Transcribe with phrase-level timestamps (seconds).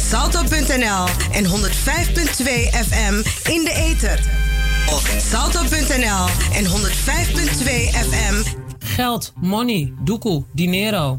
[0.00, 1.52] salto.nl en 105.2
[2.72, 4.20] FM in de ether.
[4.86, 6.70] Op salto.nl en 105.2
[8.08, 8.42] FM.
[8.78, 11.18] Geld, money, doekoe, dinero.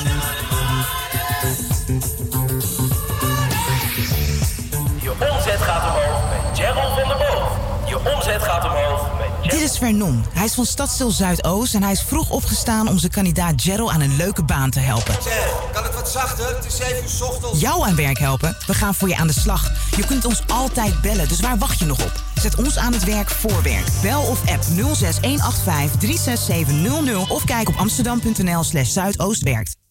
[9.65, 10.23] Is Vernon.
[10.33, 14.01] Hij is van Stadstil Zuidoost en hij is vroeg opgestaan om zijn kandidaat Gerald aan
[14.01, 15.13] een leuke baan te helpen.
[15.23, 16.55] Zeg, kan het wat zachter?
[16.55, 17.59] Het is 7 uur 's ochtends.
[17.59, 18.57] Jou aan werk helpen?
[18.67, 19.71] We gaan voor je aan de slag.
[19.95, 22.23] Je kunt ons altijd bellen, dus waar wacht je nog op?
[22.41, 23.87] Zet ons aan het werk voor werk.
[24.01, 29.84] Bel of app 06185 36700 of kijk op amsterdam.nl slash zuidoostwerkt.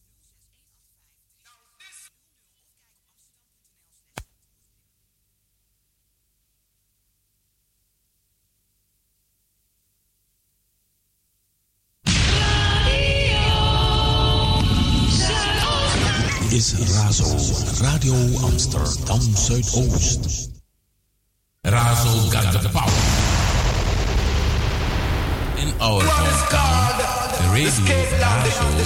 [18.05, 20.51] Radio Amsterdam Zuidoost.
[21.65, 23.01] Razo got the power.
[25.57, 27.01] In our hometown,
[27.39, 27.73] the radio
[28.21, 28.85] Razo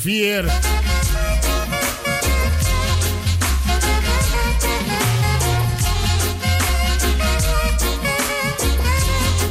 [0.00, 0.44] vier.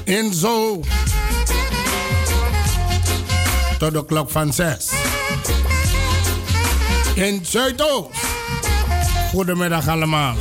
[0.05, 0.83] En zo.
[3.77, 4.89] Tot de klok van zes.
[7.15, 8.09] In Zuidoost.
[9.31, 10.35] Goedemiddag allemaal.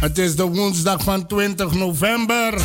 [0.00, 2.60] Het is de woensdag van 20 november.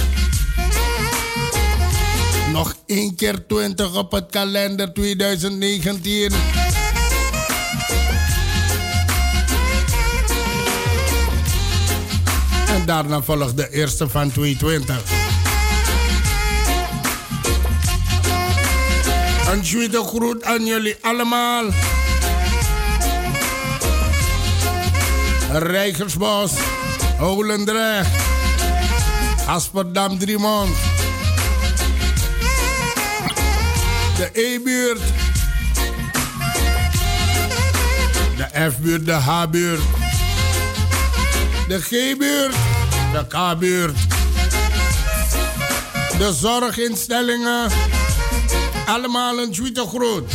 [2.53, 6.31] Nog één keer 20 op het kalender 2019.
[12.67, 15.01] En daarna volgt de eerste van 2020.
[19.51, 21.65] Een tweede groet aan jullie allemaal.
[25.51, 26.51] Rijgersbos,
[27.17, 28.09] Holendrecht,
[29.45, 30.92] Asperdam Driemond.
[34.23, 34.99] De E-buurt.
[38.37, 39.81] De F-buurt, de H-buurt.
[41.67, 42.55] De G-buurt,
[43.13, 43.97] de K-buurt.
[46.17, 47.71] De zorginstellingen.
[48.85, 50.31] Allemaal een tweede groot.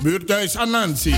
[0.00, 1.14] Buurthuis Anansi.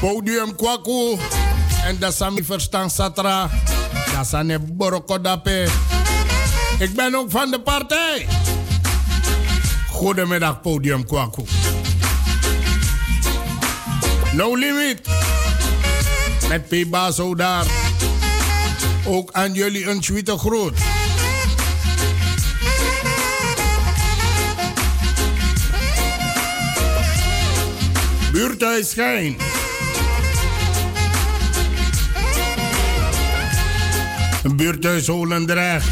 [0.00, 1.18] Podium Kwaku.
[1.84, 3.50] En dat Sami Verstaan Satra.
[4.16, 5.68] Dat zijn Borokodape.
[6.78, 8.26] Ik ben ook van de partij.
[9.90, 11.42] Goedemiddag, Podium Kwaku.
[14.32, 15.08] No limit.
[16.48, 16.90] Met P.
[16.90, 17.66] Baso daar.
[19.06, 20.78] Ook aan jullie een sweete groet.
[28.32, 29.51] Buurthuis Schijn.
[34.50, 35.86] Buurthuis Holendrecht.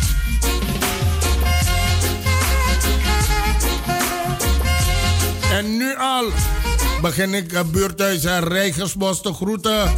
[5.52, 6.24] En nu al
[7.00, 9.92] begin ik buurthuis Rijgersbos te groeten.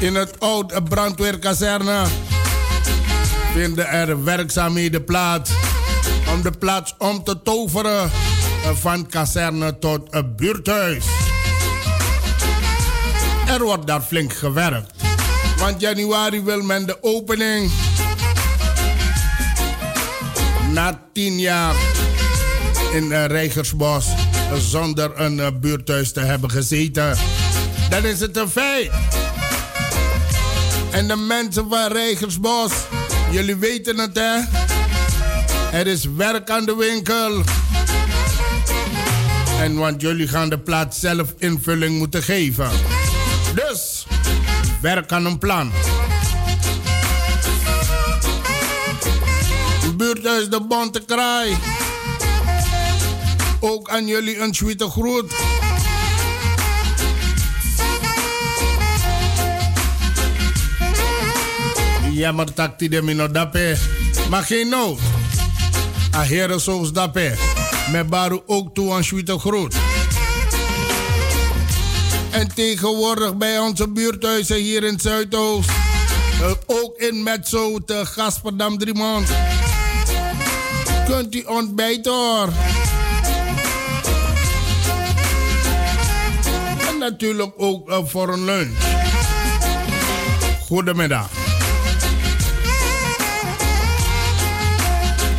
[0.00, 2.02] In het oud brandweerkazerne
[3.52, 5.50] vinden er werkzaamheden plaats
[6.32, 8.10] om de plaats om te toveren
[8.74, 11.04] van kazerne tot een buurthuis.
[13.46, 14.99] Er wordt daar flink gewerkt.
[15.60, 17.70] Want januari wil men de opening.
[20.72, 21.74] Na tien jaar
[22.92, 24.06] in uh, Rijgersbos
[24.58, 27.16] zonder een uh, buurthuis te hebben gezeten.
[27.90, 28.90] Dan is het een feit.
[30.90, 32.72] En de mensen van Rijgersbos,
[33.30, 34.38] jullie weten het hè.
[35.78, 37.42] Er is werk aan de winkel.
[39.60, 42.70] En want jullie gaan de plaats zelf invulling moeten geven.
[43.54, 43.89] Dus,
[44.80, 45.72] werk aan een plan.
[49.96, 51.56] Buurthuis de Bonte Kraai.
[53.60, 55.32] Ook aan jullie een sweete groet.
[62.10, 63.76] Jammer dat de mino dape.
[64.30, 64.98] Maar geen nood.
[66.14, 67.34] A heren zoals dape.
[67.90, 69.89] Met baru ook toe een sweete groet.
[72.30, 75.70] En tegenwoordig bij onze buurthuizen hier in Zuidoost.
[76.66, 79.28] Ook in Metzo, te Gasperdam Driemond.
[81.06, 82.48] Kunt u ontbijten hoor.
[86.88, 88.78] En natuurlijk ook uh, voor een lunch.
[90.66, 91.28] Goedemiddag.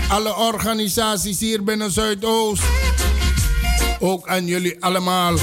[0.08, 2.64] Alle organisaties hier binnen Zuidoost.
[4.00, 5.34] Ook aan jullie allemaal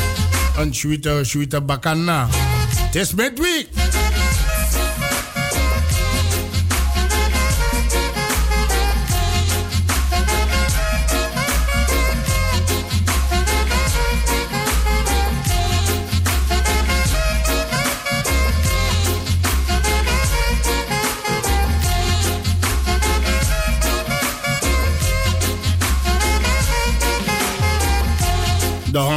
[0.59, 2.27] een sweete, sweete bakana.
[2.31, 3.78] Het is midweek.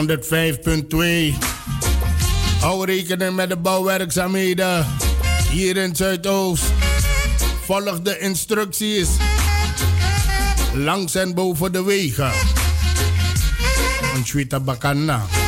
[0.01, 1.33] 105.2.
[2.59, 4.85] Hou rekening met de bouwwerkzaamheden
[5.49, 6.63] hier in Zuidoost.
[7.65, 9.09] Volg de instructies
[10.73, 12.31] langs en boven de wegen.
[14.15, 15.40] Een Bakana.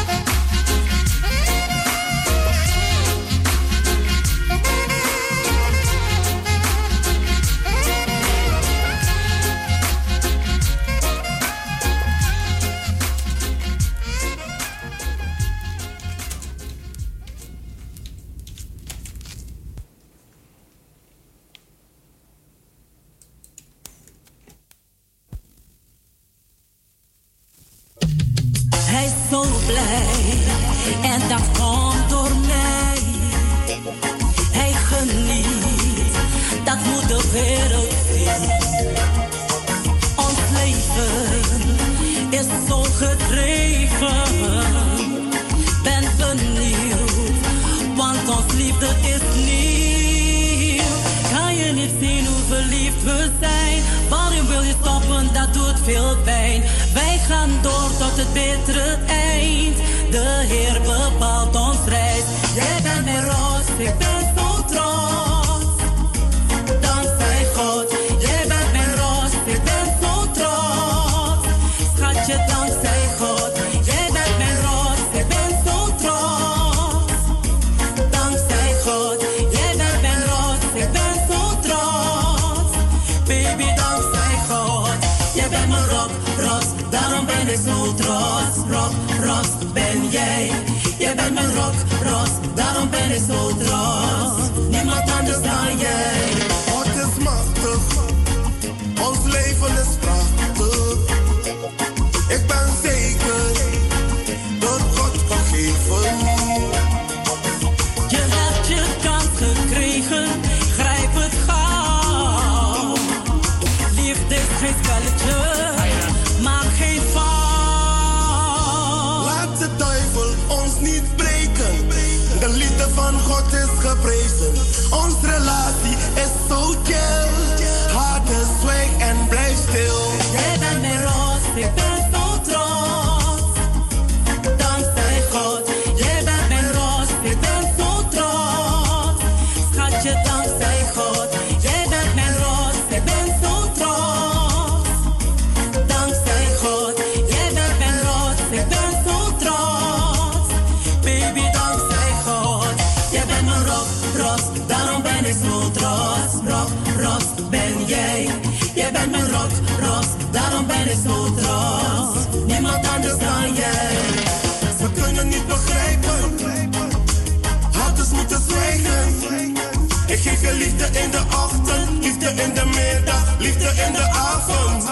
[170.23, 174.83] Geef je liefde in de ochtend, liefde in de middag, liefde in de avond.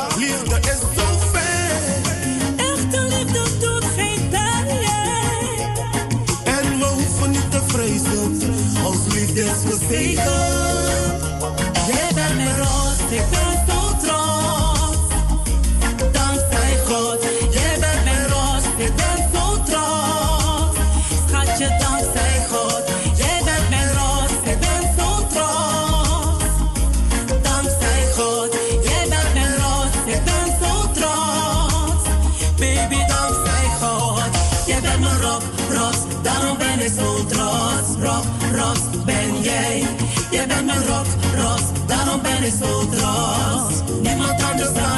[42.50, 43.68] Daarom
[44.02, 44.91] ben ik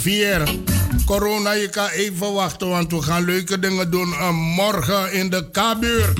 [0.00, 0.48] vier.
[1.06, 5.50] Corona, je kan even wachten, want we gaan leuke dingen doen eh, morgen in de
[5.50, 6.18] K-buurt.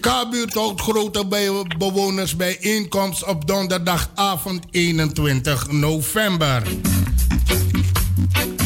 [0.00, 6.62] K-buurt houdt grote bij- bewonersbijeenkomst op donderdagavond 21 november.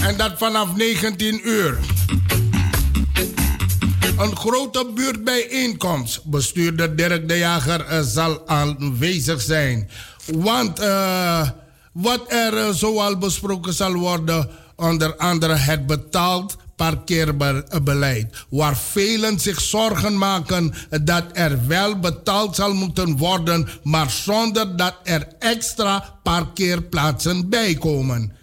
[0.03, 1.79] En dat vanaf 19 uur.
[4.19, 6.25] Een grote buurtbijeenkomst.
[6.25, 9.89] Bestuurder Dirk de Jager eh, zal aanwezig zijn.
[10.27, 11.49] Want eh,
[11.93, 18.47] wat er eh, zoal besproken zal worden, onder andere het betaald parkeerbeleid.
[18.49, 24.95] Waar velen zich zorgen maken dat er wel betaald zal moeten worden, maar zonder dat
[25.03, 28.38] er extra parkeerplaatsen bij komen.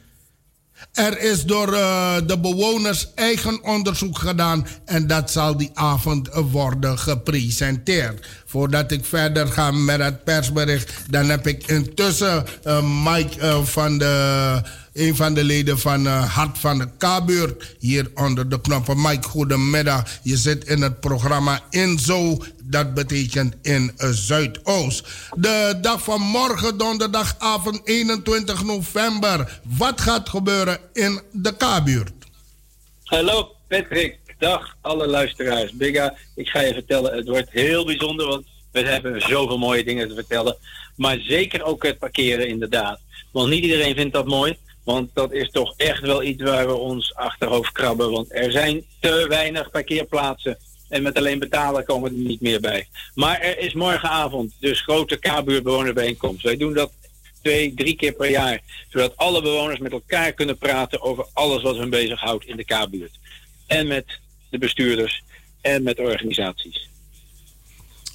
[0.95, 6.99] Er is door eh, de bewoners eigen onderzoek gedaan en dat zal die avond worden
[6.99, 8.27] gepresenteerd.
[8.45, 13.97] Voordat ik verder ga met het persbericht, dan heb ik intussen eh, Mike eh, van
[13.97, 14.61] de,
[14.95, 19.01] een van de leden van Hart van de K-buurt hier onder de knoppen.
[19.01, 20.19] Mike, goedemiddag.
[20.23, 25.07] Je zit in het programma Inzo, dat betekent in Zuidoost.
[25.33, 29.61] De dag van morgen, donderdagavond 21 november.
[29.77, 32.13] Wat gaat gebeuren in de K-buurt?
[33.03, 35.71] Hallo Patrick, dag alle luisteraars.
[35.71, 40.07] Bigga, ik ga je vertellen, het wordt heel bijzonder, want we hebben zoveel mooie dingen
[40.07, 40.57] te vertellen.
[40.95, 42.99] Maar zeker ook het parkeren inderdaad.
[43.31, 46.73] Want niet iedereen vindt dat mooi, want dat is toch echt wel iets waar we
[46.73, 48.11] ons achterhoofd krabben.
[48.11, 50.57] Want er zijn te weinig parkeerplaatsen
[50.89, 52.87] en met alleen betalen komen we er niet meer bij.
[53.13, 56.43] Maar er is morgenavond dus grote K-buurtbewonerbijeenkomst.
[56.43, 56.91] Wij doen dat
[57.41, 58.59] twee, drie keer per jaar.
[58.89, 63.19] Zodat alle bewoners met elkaar kunnen praten over alles wat hun bezighoudt in de K-buurt.
[63.67, 64.05] En met
[64.49, 65.23] de bestuurders
[65.61, 66.89] en met organisaties.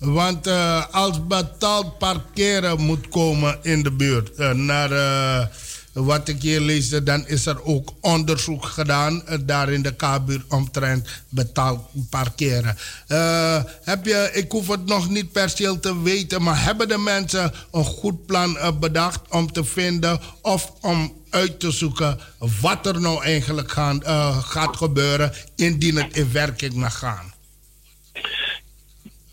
[0.01, 5.47] Want eh, als betaald parkeren moet komen in de buurt, eh, naar, eh,
[5.93, 10.45] wat ik hier leesde, dan is er ook onderzoek gedaan uh, daar in de K-buurt
[10.49, 11.81] omtrent betaald
[12.11, 12.77] parkeren.
[13.09, 16.99] Uh, heb je, ik hoef het nog niet per se te weten, maar hebben de
[16.99, 22.19] mensen een goed plan uh, bedacht om te vinden of om uit te zoeken
[22.61, 24.03] wat er nou eigenlijk gaan,
[24.43, 27.33] gaat gebeuren indien het in werking mag gaan?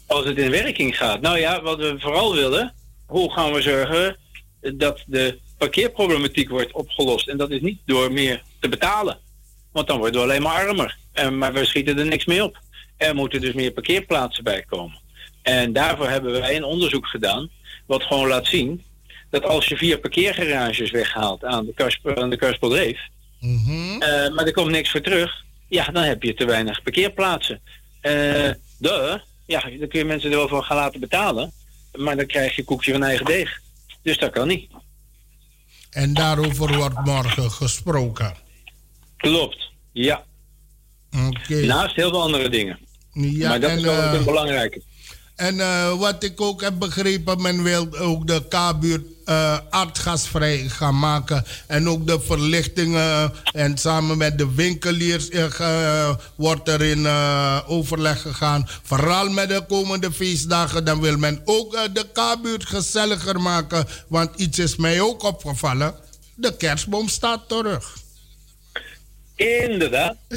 [0.06, 1.22] Als het in werking gaat.
[1.22, 2.74] Nou ja, wat we vooral willen,
[3.06, 4.18] hoe gaan we zorgen
[4.62, 7.28] dat de parkeerproblematiek wordt opgelost.
[7.28, 9.20] En dat is niet door meer te betalen.
[9.72, 10.98] Want dan worden we alleen maar armer.
[11.14, 12.60] En, maar we schieten er niks mee op.
[12.98, 15.00] Er moeten dus meer parkeerplaatsen bij komen.
[15.42, 17.50] En daarvoor hebben wij een onderzoek gedaan.
[17.86, 18.84] Wat gewoon laat zien
[19.30, 22.98] dat als je vier parkeergarages weghaalt aan de, aan de.
[23.40, 24.02] Mhm.
[24.02, 25.46] eh, maar er komt niks voor terug.
[25.68, 27.62] Ja, dan heb je te weinig parkeerplaatsen.
[28.02, 28.12] Uh,
[28.78, 31.52] de, ja, dan kun je mensen er wel van gaan laten betalen.
[31.96, 33.60] Maar dan krijg je koekje van eigen deeg.
[34.02, 34.70] Dus dat kan niet.
[35.98, 38.34] En daarover wordt morgen gesproken.
[39.18, 40.24] Klopt, ja.
[41.28, 41.66] Oké.
[41.66, 42.80] Naast heel veel andere dingen.
[43.12, 44.82] Ja, maar dat en, is wel uh, een belangrijke.
[45.38, 51.00] En uh, wat ik ook heb begrepen, men wil ook de K-buurt uh, aardgasvrij gaan
[51.00, 51.46] maken.
[51.68, 57.08] En ook de verlichtingen en samen met de winkeliers uh, wordt er in
[57.68, 58.70] overleg gegaan.
[58.84, 63.86] Vooral met de komende feestdagen, dan wil men ook de K-buurt gezelliger maken.
[64.08, 65.96] Want iets is mij ook opgevallen.
[66.36, 67.98] De kerstboom staat terug.
[69.36, 70.16] Inderdaad.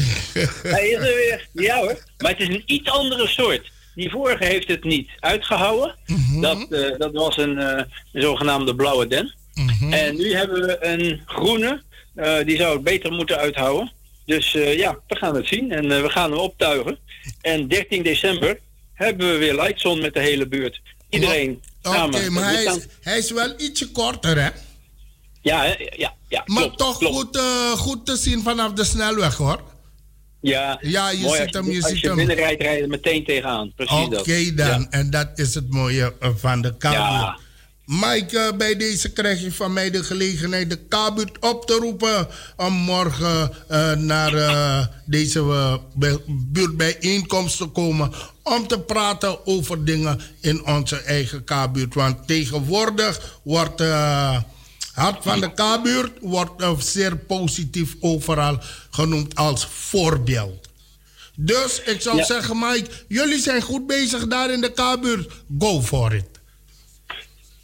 [0.63, 1.49] Hij is er weer.
[1.53, 1.99] Ja hoor.
[2.19, 3.71] Maar het is een iets andere soort.
[3.95, 5.97] Die vorige heeft het niet uitgehouden.
[6.07, 6.19] Mhm.
[6.21, 6.41] Mm -hmm.
[6.41, 7.83] dat, uh, dat was een, uh,
[8.13, 9.35] een, zogenaamde blauwe den.
[9.55, 9.63] Mhm.
[9.63, 9.93] Mm -hmm.
[9.93, 11.83] En nu hebben we een groene.
[12.17, 13.93] Uh, die zou het beter moeten uithouden.
[14.27, 15.73] Dus ja, we gaan het zien.
[15.73, 16.99] En we gaan hem optuigen.
[17.41, 18.59] En 13 december
[18.95, 20.81] hebben we weer Lightzone met de hele buurt.
[21.09, 24.49] Iedereen Oké, okay, maar hij is, hij is wel ietsje korter, hè?
[25.43, 26.43] Ja, ja, ja.
[26.47, 27.15] Maar klopt, toch klopt.
[27.15, 27.39] Goed,
[27.79, 29.63] goed te zien vanaf de snelweg, hoor.
[30.41, 31.71] Ja, ja je mooi, ziet hem.
[31.71, 32.17] Je als ziet je hem.
[32.17, 33.73] binnenrijdt, rijdt meteen tegenaan.
[33.77, 34.87] Precies Oké okay, dan, ja.
[34.91, 36.95] en dat is het mooie uh, van de K-buurt.
[36.95, 37.39] Ja.
[37.85, 42.29] Mike, uh, bij deze krijg je van mij de gelegenheid de K-buurt op te roepen
[42.57, 44.33] om morgen uh, naar
[45.05, 45.81] deze
[46.27, 48.13] buurtbijeenkomst te komen
[48.43, 51.95] om te praten over dingen in onze eigen K-buurt.
[51.95, 53.83] Want tegenwoordig wordt
[54.93, 58.59] Hart van de K-buurt wordt uh, zeer positief overal
[58.91, 60.69] genoemd als voorbeeld.
[61.37, 62.25] Dus ik zou Ja.
[62.25, 65.31] zeggen, Mike, jullie zijn goed bezig daar in de K-buurt.
[65.59, 66.25] Go for it.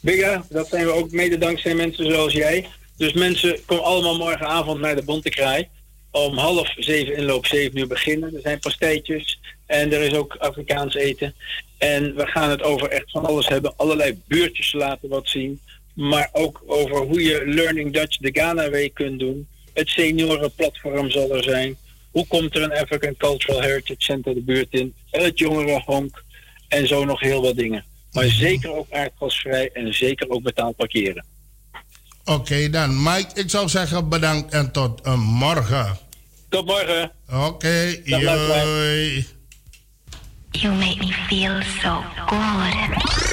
[0.01, 2.69] Bigga, dat zijn we ook mede dankzij mensen zoals jij.
[2.97, 5.69] Dus mensen, kom allemaal morgenavond naar de Bontekraai.
[6.11, 8.35] Om half zeven inloop, zeven uur beginnen.
[8.35, 11.35] Er zijn pastijtjes en er is ook Afrikaans eten.
[11.79, 13.77] En we gaan het over echt van alles hebben.
[13.77, 15.61] Allerlei buurtjes laten wat zien.
[15.97, 19.49] Maar ook over hoe je Learning Dutch de Ghana Week kunt doen.
[19.75, 21.77] Het seniorenplatform zal er zijn.
[22.11, 24.95] Hoe komt er een African Cultural Heritage Center de buurt in?
[25.11, 26.25] Het jongerenhonk.
[26.69, 27.85] En zo nog heel wat dingen.
[28.13, 31.25] Maar zeker ook aardgasvrij en zeker ook betaald parkeren.
[32.25, 35.99] Oké dan, Mike, ik zou zeggen bedankt en tot uh, morgen.
[36.49, 37.13] Tot morgen.
[37.33, 39.27] Oké, joi.
[40.51, 43.26] You make me feel so good.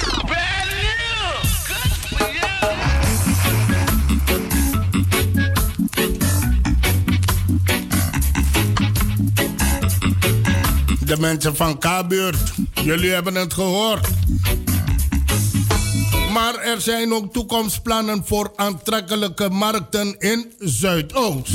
[11.06, 14.08] De mensen van K-buurt, jullie hebben het gehoord.
[16.32, 21.52] Maar er zijn ook toekomstplannen voor aantrekkelijke markten in Zuidoost.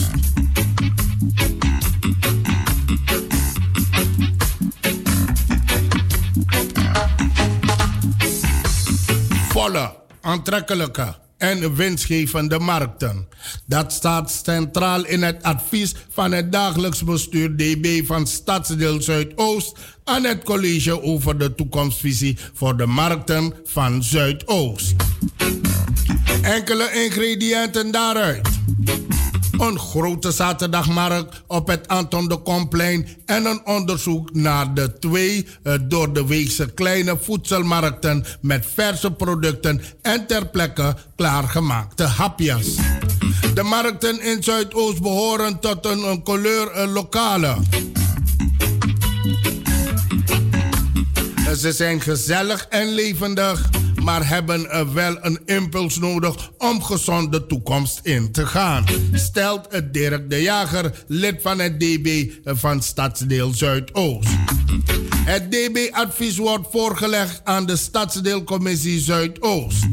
[9.50, 13.28] Volle, aantrekkelijke en winstgevende markten.
[13.66, 20.24] Dat staat centraal in het advies van het dagelijks bestuur DB van Stadsdeel Zuidoost aan
[20.24, 24.96] het college over de toekomstvisie voor de markten van Zuidoost.
[26.42, 28.48] Enkele ingrediënten daaruit.
[29.60, 35.74] Een grote zaterdagmarkt op het Anton de Komplein en een onderzoek naar de twee uh,
[35.82, 42.76] door de weekse kleine voedselmarkten met verse producten en ter plekke klaargemaakte hapjes.
[43.54, 47.56] De markten in Zuidoost behoren tot een, een kleur lokale.
[51.58, 53.70] Ze zijn gezellig en levendig,
[54.10, 58.86] maar hebben wel een impuls nodig om gezonde toekomst in te gaan.
[59.14, 64.30] Stelt Dirk de Jager, lid van het DB van Stadsdeel Zuidoost.
[65.16, 69.86] Het DB-advies wordt voorgelegd aan de Stadsdeelcommissie Zuidoost.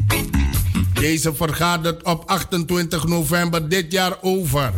[0.93, 4.73] Deze vergadert op 28 november dit jaar over.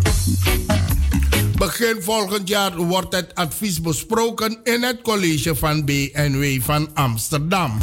[1.57, 7.77] Begin volgend jaar wordt het advies besproken in het college van BNW van Amsterdam.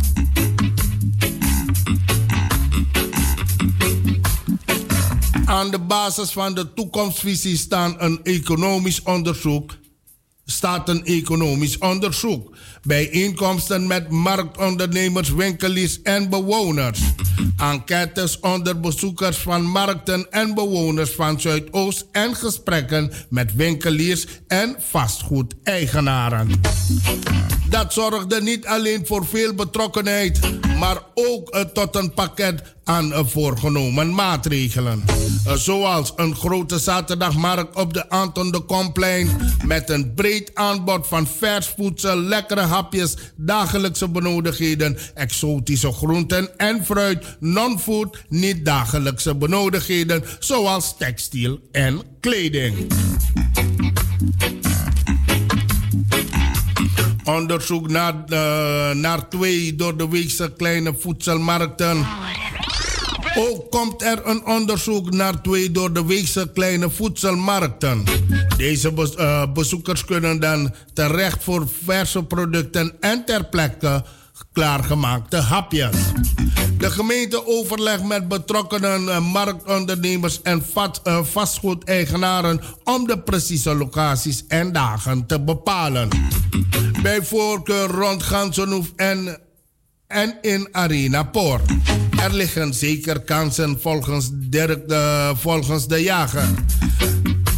[5.46, 9.76] Aan de basis van de toekomstvisie staan een economisch onderzoek
[10.44, 12.56] staat een economisch onderzoek.
[12.86, 17.00] Bijeenkomsten met marktondernemers, winkeliers en bewoners.
[17.56, 26.60] Enquêtes onder bezoekers van markten en bewoners van Zuidoost en gesprekken met winkeliers en vastgoedeigenaren.
[27.68, 30.40] Dat zorgde niet alleen voor veel betrokkenheid,
[30.78, 35.04] maar ook tot een pakket aan voorgenomen maatregelen.
[35.54, 39.30] Zoals een grote zaterdagmarkt op de Anton de Komplein
[39.64, 42.60] met een breed aanbod van vers voedsel, lekkere
[43.36, 52.86] dagelijkse benodigdheden, exotische groenten en fruit, non-food, niet dagelijkse benodigdheden, zoals textiel en kleding.
[57.24, 62.06] Onderzoek naar, uh, naar twee door de weekse kleine voedselmarkten.
[63.38, 68.04] Ook komt er een onderzoek naar twee door de weekse kleine voedselmarkten.
[68.56, 74.04] Deze uh, bezoekers kunnen dan terecht voor verse producten en ter plekke
[74.52, 75.96] klaargemaakte hapjes.
[76.78, 80.62] De gemeente overlegt met betrokkenen uh, marktondernemers en
[81.04, 86.08] uh, vastgoedeigenaren om de precieze locaties en dagen te bepalen.
[87.02, 89.38] Bij voorkeur rond Gansenhoef en,
[90.06, 91.62] en in Arena Poort.
[92.22, 96.48] Er liggen zeker kansen volgens, Dirk de, volgens de jager.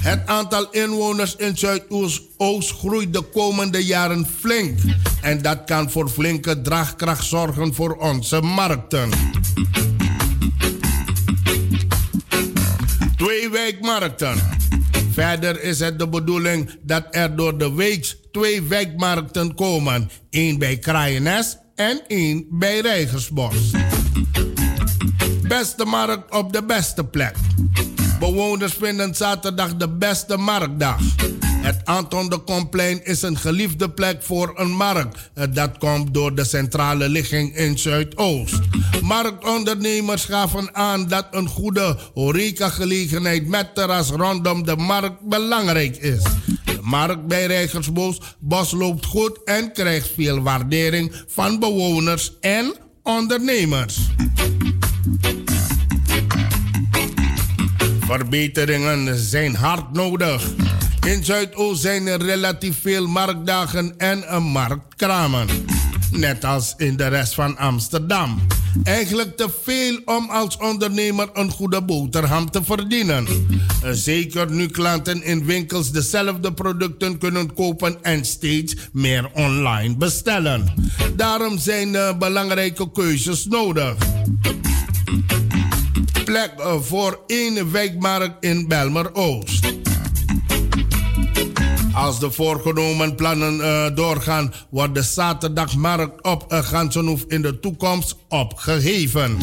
[0.01, 4.79] Het aantal inwoners in Zuidoost groeit de komende jaren flink.
[5.23, 9.11] En dat kan voor flinke draagkracht zorgen voor onze markten.
[13.16, 14.38] Twee wijkmarkten.
[15.12, 20.11] Verder is het de bedoeling dat er door de week twee wijkmarkten komen.
[20.31, 23.71] één bij Kraaienes en één bij Rijgersbos.
[25.48, 27.34] Beste markt op de beste plek.
[28.18, 31.00] Bewoners vinden zaterdag de beste marktdag.
[31.44, 35.30] Het Anton de Komplein is een geliefde plek voor een markt.
[35.50, 38.58] Dat komt door de centrale ligging in Zuidoost.
[39.02, 46.22] Marktondernemers gaven aan dat een goede horecagelegenheid met terras rondom de markt belangrijk is.
[46.64, 53.98] De markt bij Rijgersbos Bos loopt goed en krijgt veel waardering van bewoners en ondernemers.
[58.18, 60.42] Verbeteringen zijn hard nodig.
[61.07, 65.46] In Zuidoost zijn er relatief veel marktdagen en een marktkramen.
[66.11, 68.40] Net als in de rest van Amsterdam.
[68.85, 73.26] Eigenlijk te veel om als ondernemer een goede boterham te verdienen.
[73.92, 80.74] Zeker nu klanten in winkels dezelfde producten kunnen kopen en steeds meer online bestellen.
[81.16, 83.96] Daarom zijn belangrijke keuzes nodig
[86.29, 89.73] plek eh, voor één wijkmarkt in Belmer Oost.
[91.93, 98.17] Als de voorgenomen plannen uh, doorgaan, wordt de zaterdagmarkt op uh, Gansenhoef in de toekomst
[98.29, 99.37] opgeheven.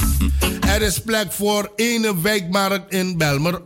[0.68, 3.62] Er is plek voor één wijkmarkt in Belmer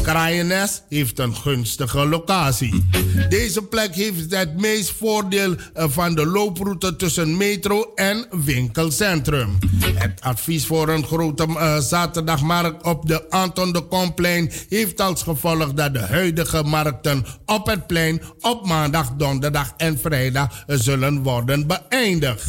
[0.00, 0.08] Oost.
[0.08, 2.84] Kraaiennes heeft een gunstige locatie.
[3.28, 9.58] Deze plek heeft het meest voordeel eh, van de looproute tussen metro en winkelcentrum.
[9.94, 15.72] Het advies voor een grote uh, zaterdagmarkt op de Anton de Komplein heeft als gevolg
[15.72, 22.46] dat de huidige markten op het plein op maandag, donderdag en vrijdag zullen worden beëindigd.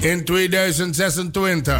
[0.00, 1.78] In 2026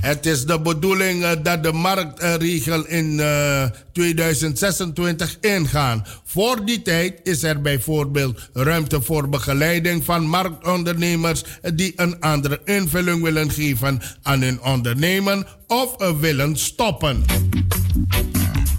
[0.00, 6.06] het is de bedoeling uh, dat de marktregel uh, in uh, 2026 ingaan.
[6.24, 13.22] Voor die tijd is er bijvoorbeeld ruimte voor begeleiding van marktondernemers die een andere invulling
[13.22, 17.24] willen geven aan hun ondernemen of willen stoppen.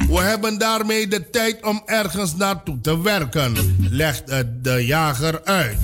[0.10, 3.54] We hebben daarmee de tijd om ergens naartoe te werken,
[3.90, 4.24] legt
[4.62, 5.78] de jager uit.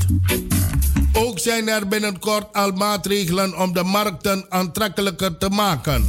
[1.45, 6.05] Zijn er binnenkort al maatregelen om de markten aantrekkelijker te maken.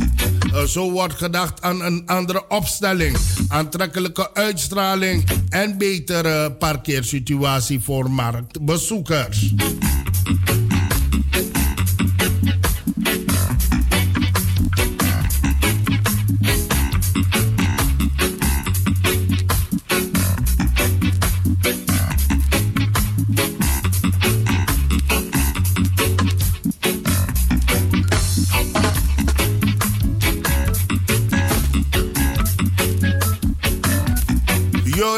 [0.53, 3.16] Eh, zo wordt gedacht aan een andere opstelling,
[3.49, 9.55] aantrekkelijke uitstraling en betere parkeersituatie voor marktbezoekers.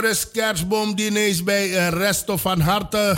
[0.01, 3.17] Joris kerstboomdiners bij Resto van Harte.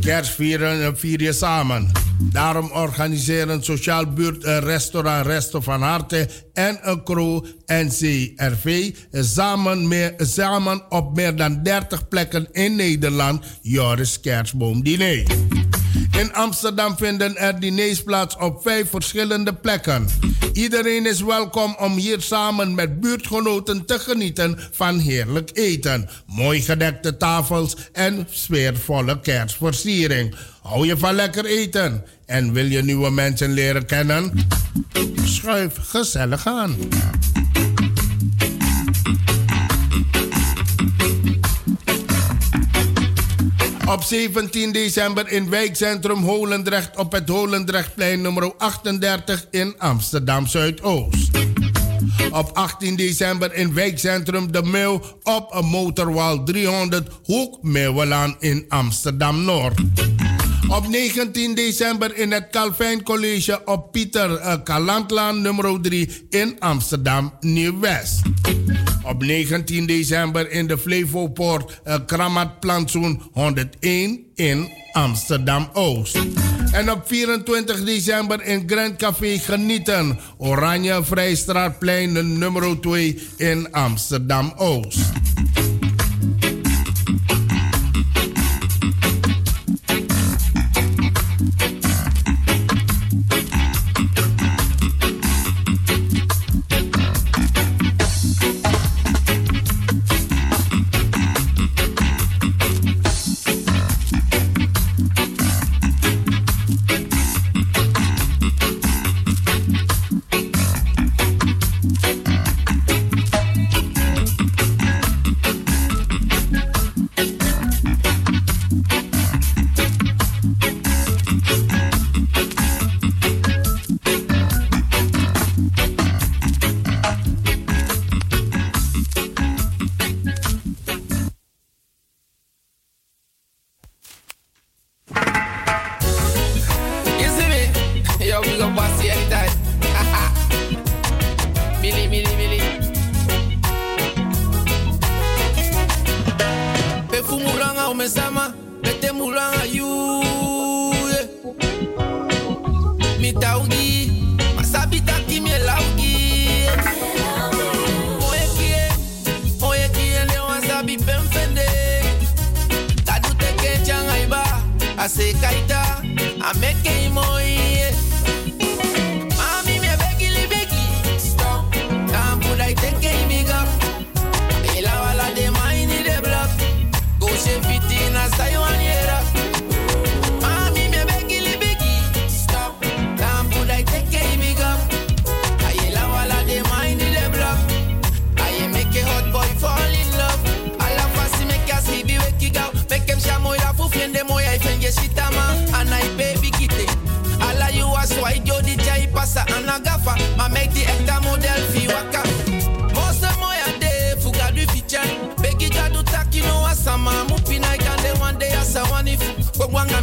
[0.00, 1.90] Kerstvieren eh, vier je samen.
[2.18, 10.14] Daarom organiseren Sociaal Buurt eh, Restaurant Resto van Harte en een crew NCRV samen, meer,
[10.16, 15.22] samen op meer dan 30 plekken in Nederland Joris Kerstboomdiner.
[16.22, 20.06] In Amsterdam vinden er diners plaats op vijf verschillende plekken.
[20.52, 27.16] Iedereen is welkom om hier samen met buurtgenoten te genieten van heerlijk eten, mooi gedekte
[27.16, 30.34] tafels en sfeervolle kerstversiering.
[30.62, 34.46] Hou je van lekker eten en wil je nieuwe mensen leren kennen?
[35.24, 36.76] Schuif gezellig aan.
[43.86, 51.30] Op 17 december in wijkcentrum Holendrecht op het Holendrechtplein nummer 38 in Amsterdam Zuidoost.
[52.30, 59.44] Op 18 december in wijkcentrum De Meeuw op een motorwal 300 Hoek Meeuwelaan in Amsterdam
[59.44, 59.80] Noord.
[60.72, 67.32] Op 19 december in het Calvijn College op Pieter eh, Kalantlaan nummer 3 in Amsterdam
[67.40, 68.20] Nieuw-West.
[69.04, 76.18] Op 19 december in de Flevopoort eh, Kramat Plantsoen 101 in Amsterdam Oost.
[76.72, 80.18] En op 24 december in Grand Café genieten.
[80.36, 85.00] Oranje Vrijstraatplein nummer 2 in Amsterdam Oost.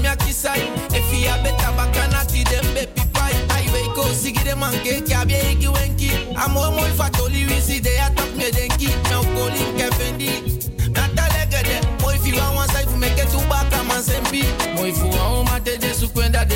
[0.10, 0.58] a kiss I.
[0.91, 3.36] If he have better back and I see them baby pie.
[3.50, 5.34] I wake up, see them and get I be
[5.69, 6.34] wanky.
[6.36, 7.98] I'm all more fat only we see they
[8.38, 8.89] me denki.
[9.10, 10.41] Now calling Kevin D.
[10.91, 12.00] Not a legade.
[12.00, 14.43] Boy, if you want one side, make it two back, I'm on Sempi.
[14.76, 16.50] Boy, if you want my day, so when it.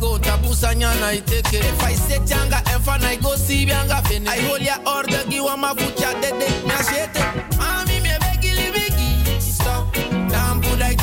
[0.00, 1.64] Go, tabu sanya na I take it.
[1.64, 4.28] If I say changa, if I go see Bianga finish.
[4.28, 6.64] I hold your order, give one my de chat, dead, dead.
[7.58, 9.92] Mami, me begi stop.
[9.94, 10.94] Damn, good, I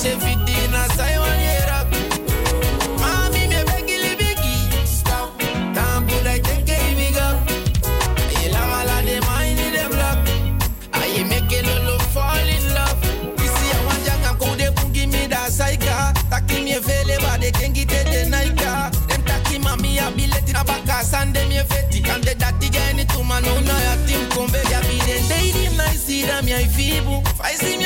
[0.00, 1.86] she fit in a Taiwan era.
[3.00, 4.86] Mami me begi li bigi.
[4.86, 5.38] Stop.
[5.74, 7.36] Tambu like ten ke big up.
[8.30, 10.18] Aye la wala de mind in the block.
[10.94, 12.98] Aye make it lolo fall in love.
[13.44, 16.14] Isi ya wanja kanko de kungi me da saika.
[16.30, 18.90] Taki me vele ba de kengi te de naika.
[19.08, 22.00] Dem taki mami ya bileti na baka sande me feti.
[22.00, 25.20] Kande dati geni tuma no na ya tim kumbe ya bide.
[25.28, 27.22] Deidi na isi da mi aifibu.
[27.38, 27.84] Faisi mi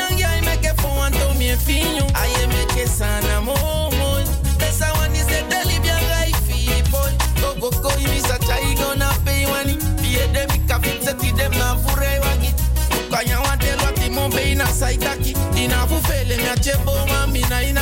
[14.84, 17.80] saitaki Ina fufele, miache boma, mina ina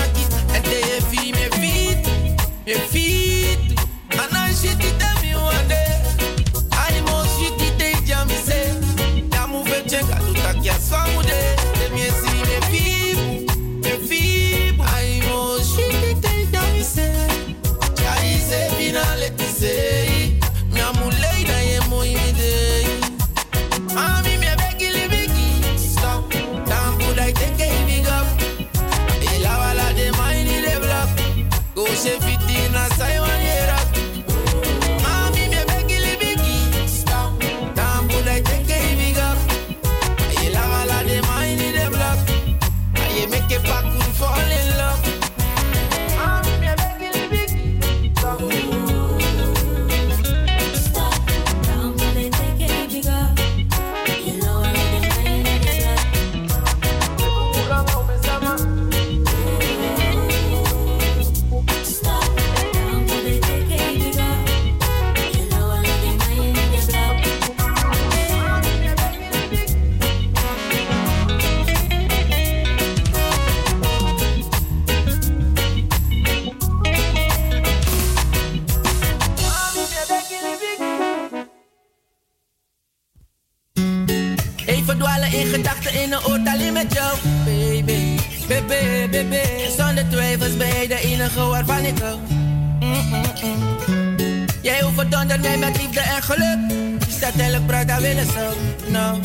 [97.92, 98.46] dat willen zo.
[98.90, 99.18] No.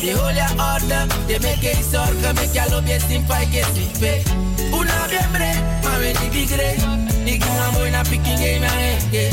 [0.00, 4.22] Die holy order, die make je zorgen, make je lobby simpa ke simpe.
[4.72, 6.74] Una bien bre, ma we di bigre.
[7.24, 9.30] Di gina boy na picking game ya heke.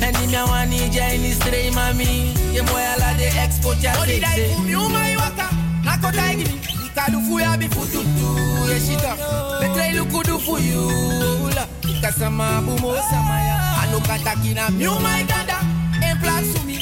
[0.00, 2.32] En di mia wani jai ni stray mami.
[2.52, 4.54] Je moya la de export ya Odi dai sexy.
[4.54, 5.48] fu mi uma iwaka.
[5.84, 8.28] Nako taigi ni, di kadu fu ya bi fu tutu.
[8.68, 9.14] Ye shita,
[9.60, 11.48] betre luku du fu you.
[11.54, 11.64] La,
[12.02, 13.56] kasama bumo samaya.
[13.82, 15.58] Ano katakina mi uma igada.
[16.00, 16.78] En plaats voor me,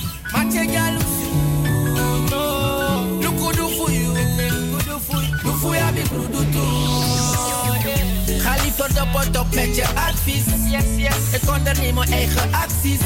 [8.38, 10.44] Ga liever de pot op met je advies.
[10.70, 11.40] Yes, yes.
[11.40, 13.00] Ik onderneem mijn eigen acties.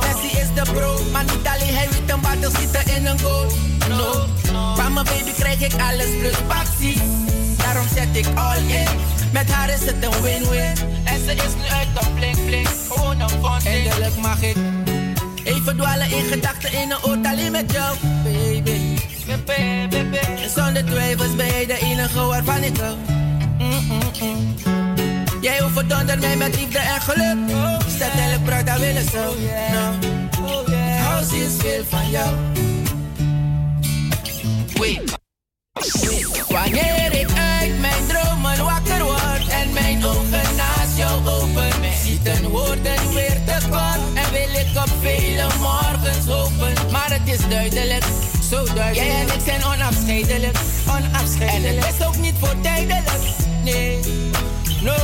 [0.00, 3.46] Messi is de bro, maar niet alleen hij weet een battle zitten in een goal.
[3.88, 4.26] No,
[4.76, 7.00] van mijn baby krijg ik alles plus acties.
[7.56, 8.88] Daarom zet ik all in.
[9.32, 10.72] Met haar is het een win-win.
[11.04, 12.68] En ze is nu uit een blink blink.
[12.88, 13.76] Gewoon een fountain.
[13.76, 14.56] Eindelijk mag ik
[15.44, 18.83] even dwalen in gedachten in een oord alleen met jou, baby.
[20.54, 22.96] Zonder twijfels ben jij de enige waarvan ik hou.
[25.40, 27.36] Jij overdondert mij met liefde en geluk.
[27.88, 29.34] Stel elk bruid dat willen zo.
[29.72, 30.12] No.
[31.02, 32.34] Hou zielsveel van jou.
[36.48, 37.28] Wanneer ik
[37.60, 41.70] uit mijn dromen wakker word en mijn ogen naast jou open,
[42.04, 46.90] zitten woorden weer te kort en wil ik op vele morgens hopen.
[46.92, 48.04] Maar het is duidelijk,
[48.50, 48.94] zo duidelijk.
[48.94, 51.76] Jij en ik zijn onafscheidelijk, onafscheidelijk.
[51.76, 53.10] En het is ook niet voor tijdelijk,
[53.64, 54.00] nee,
[54.82, 54.94] no.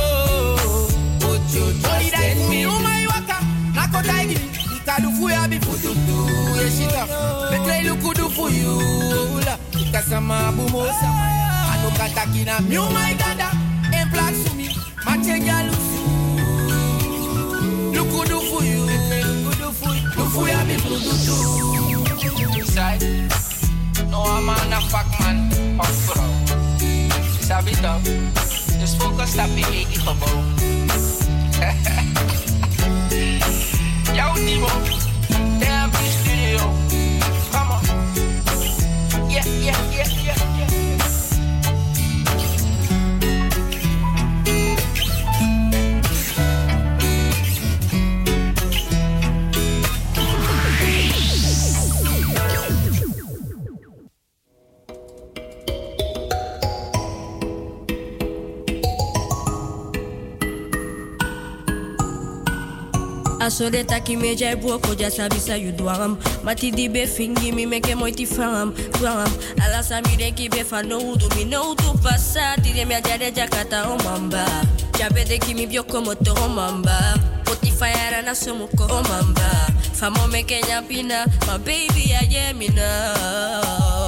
[1.17, 2.67] Put your trust in me.
[2.67, 3.37] Oh my waka,
[3.73, 4.37] nako taigi.
[4.75, 7.05] Ikadu ya bi fu tu tu, yeshita.
[7.49, 9.57] Betre lukudu fu you, la.
[9.91, 11.51] Kasama bumo samaya.
[11.73, 13.49] Ano katakina mi oh my gada.
[13.91, 14.75] En plaats voor me,
[15.05, 16.01] ma chenja lusu.
[17.91, 20.09] Lukudu fu you, lukudu fu you.
[20.15, 21.90] Lufu ya bi fu
[22.71, 23.03] Side.
[24.09, 26.33] No man a fuck man, of vrouw.
[27.41, 28.01] Sabi toch?
[28.79, 30.43] Dus focus stapje in die gebouw.
[34.15, 34.33] Jouw
[35.59, 36.59] damn die studio.
[37.51, 37.81] Come on.
[39.29, 40.60] Yeah, yeah, yeah, yeah,
[63.41, 63.47] yeah.
[63.47, 67.53] Asore taki me jai buoko ja sabi sa you do am Mati di be fingi
[67.53, 69.29] mi meke moi ti fam Fam
[69.61, 72.85] Ala sa mi de ki be fa no udu mi no udu pasa Ti de
[72.85, 74.45] mi a jade jakata o mamba
[74.93, 79.49] Jabe de ki mi bio como to o mamba Poti fire na somuko o mamba
[79.93, 84.01] Famo me kenya pina My baby a yeah me now.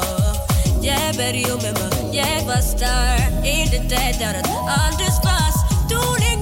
[0.81, 5.55] Jij bent real met me, jij was daar in de tijd dat het anders was.
[5.87, 6.37] Toen ik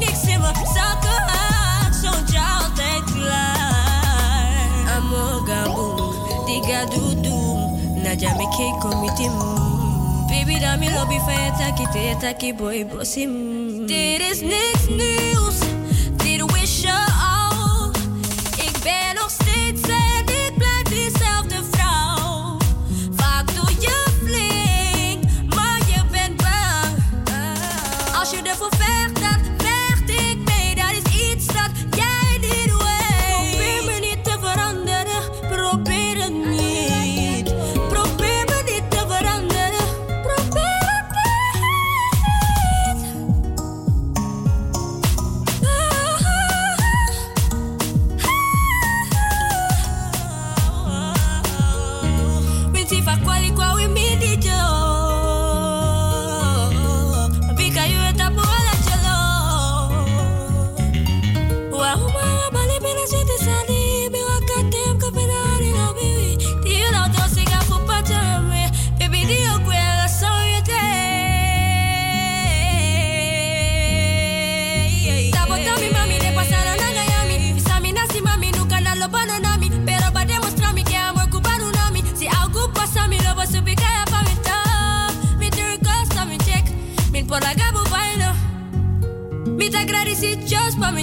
[6.62, 7.60] diga doedoem,
[8.04, 9.34] Naja me ke komitim.
[10.30, 13.86] Baby, dan mi lobby je taki, te boy bossim.
[13.88, 14.42] Dit is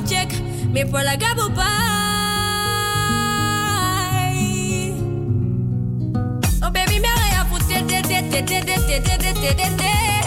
[0.07, 0.33] just pa mi check.
[0.73, 1.65] Me por la gabo pai.
[6.63, 9.77] Oh baby, me haga ya fute de de de de de de de de de
[9.77, 10.18] de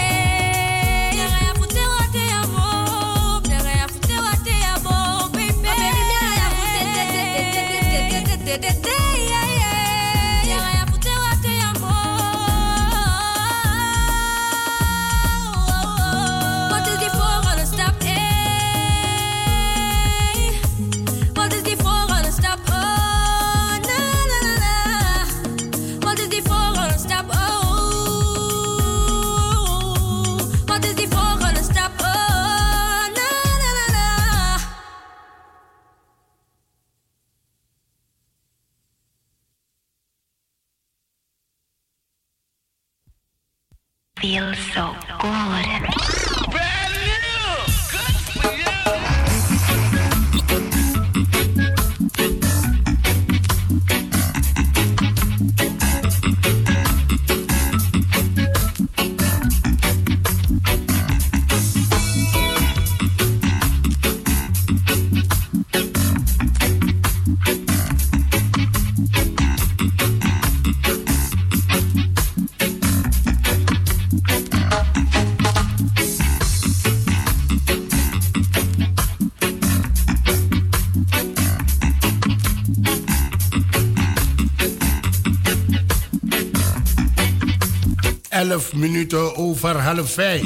[88.49, 90.45] 11 minuten over half 5.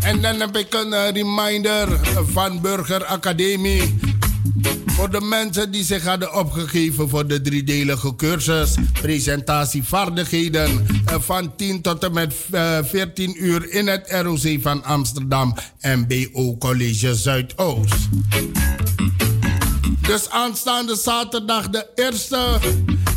[0.00, 1.88] En dan heb ik een reminder
[2.32, 3.98] van Burger Academie.
[4.86, 11.80] Voor de mensen die zich hadden opgegeven voor de driedelige cursus presentatievaardigheden eh, van 10
[11.80, 18.08] tot en met eh, 14 uur in het ROC van Amsterdam MBO College Zuidoost.
[20.00, 22.58] Dus aanstaande zaterdag de eerste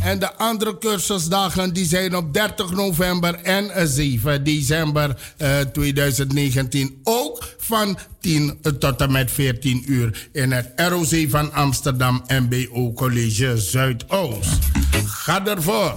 [0.06, 7.00] en de andere cursusdagen die zijn op 30 november en 7 december eh, 2019.
[7.04, 13.58] Ook van 10 tot en met 14 uur in het ROC van Amsterdam MBO College
[13.58, 14.60] Zuidoost.
[15.06, 15.94] Ga ervoor.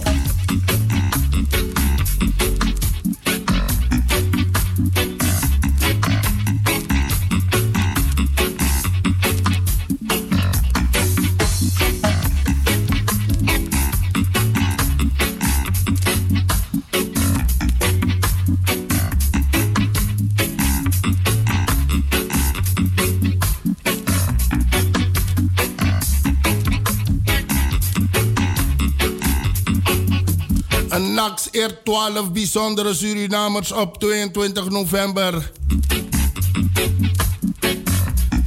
[31.69, 35.51] NAX eert 12 bijzondere Surinamers op 22 november.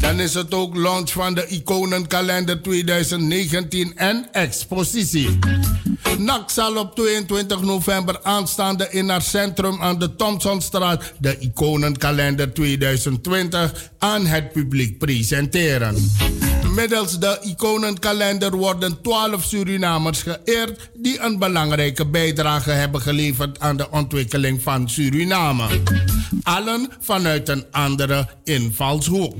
[0.00, 5.38] Dan is het ook launch van de Iconenkalender 2019 en expositie.
[6.18, 13.90] NAC zal op 22 november aanstaande in haar centrum aan de Thompsonstraat de Iconenkalender 2020
[13.98, 15.96] aan het publiek presenteren.
[16.74, 23.90] Middels de iconenkalender worden 12 Surinamers geëerd die een belangrijke bijdrage hebben geleverd aan de
[23.90, 25.80] ontwikkeling van Suriname.
[26.42, 29.34] Allen vanuit een andere invalshoek.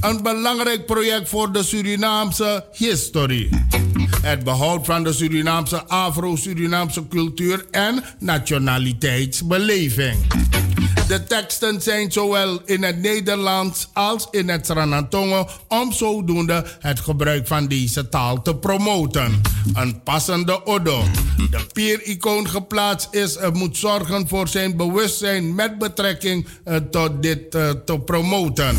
[0.00, 3.48] Een belangrijk project voor de Surinaamse historie.
[4.22, 10.16] Het behoud van de Surinaamse Afro-Surinaamse cultuur en nationaliteitsbeleving.
[11.08, 17.46] De teksten zijn zowel in het Nederlands als in het Sranantongo om zodoende het gebruik
[17.46, 19.40] van deze taal te promoten.
[19.74, 21.04] Een passende odo.
[21.50, 27.70] De pier-icoon geplaatst is, moet zorgen voor zijn bewustzijn met betrekking eh, tot dit eh,
[27.70, 28.76] te promoten.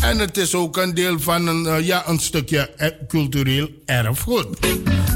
[0.00, 4.46] En het is ook een deel van een, eh, ja, een stukje eh, cultureel erfgoed.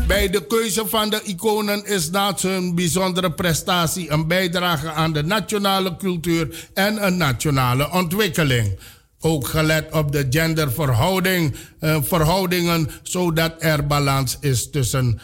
[0.07, 5.23] Bij de keuze van de iconen is naast hun bijzondere prestatie een bijdrage aan de
[5.23, 8.79] nationale cultuur en een nationale ontwikkeling.
[9.21, 15.21] Ook gelet op de genderverhouding, eh, verhoudingen, zodat er balans is tussen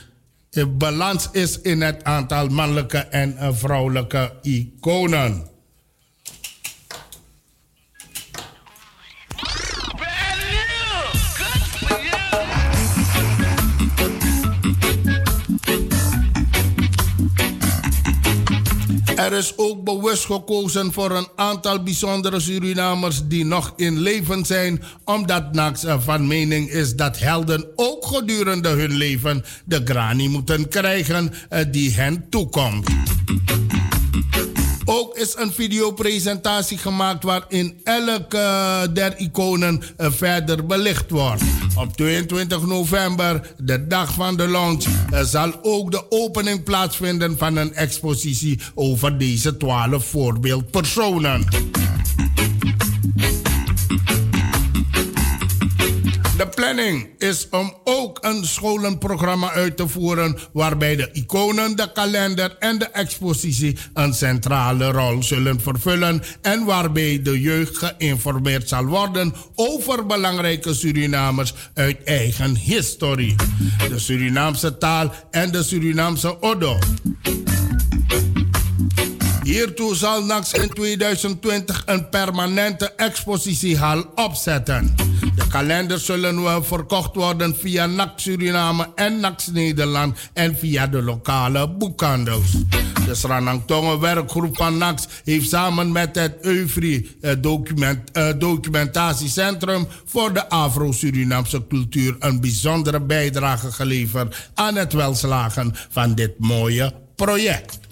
[0.50, 5.46] eh, balans is in het aantal mannelijke en vrouwelijke iconen.
[19.18, 24.82] Er is ook bewust gekozen voor een aantal bijzondere Surinamers die nog in leven zijn,
[25.04, 31.32] omdat Nax van mening is dat helden ook gedurende hun leven de grani moeten krijgen
[31.48, 32.88] eh, die hen toekomt.
[34.90, 41.42] Ook is een videopresentatie gemaakt waarin elke der iconen eh, verder belicht wordt.
[41.76, 47.56] Op 22 november, de dag van de launch, eh, zal ook de opening plaatsvinden van
[47.56, 51.44] een expositie over deze 12 voorbeeldpersonen.
[56.58, 62.78] Planning is om ook een scholenprogramma uit te voeren waarbij de iconen, de kalender en
[62.78, 70.06] de expositie een centrale rol zullen vervullen en waarbij de jeugd geïnformeerd zal worden over
[70.06, 73.34] belangrijke Surinamers uit eigen historie,
[73.88, 76.78] de Surinaamse taal en de Surinaamse Odo.
[79.48, 84.94] Hiertoe zal NAX in 2020 een permanente expositiehal opzetten.
[85.34, 91.70] De kalenders zullen verkocht worden via NAX Suriname en NAX Nederland en via de lokale
[91.70, 92.50] boekhandels.
[93.06, 100.48] De Sranangtongen werkgroep van NAX heeft samen met het EUFRI document, uh, documentatiecentrum voor de
[100.48, 107.87] Afro-Surinaamse cultuur een bijzondere bijdrage geleverd aan het welslagen van dit mooie project.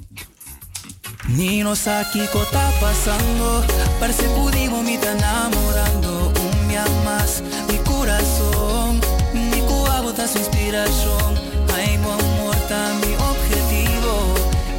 [1.29, 3.65] Ni no sé qué está pasando,
[3.99, 6.33] parece pudimos me está enamorando.
[6.41, 9.01] Un día más, mi corazón,
[9.35, 11.35] mi cuabo está su inspiración.
[11.75, 14.35] Ay, buen amor está mi objetivo,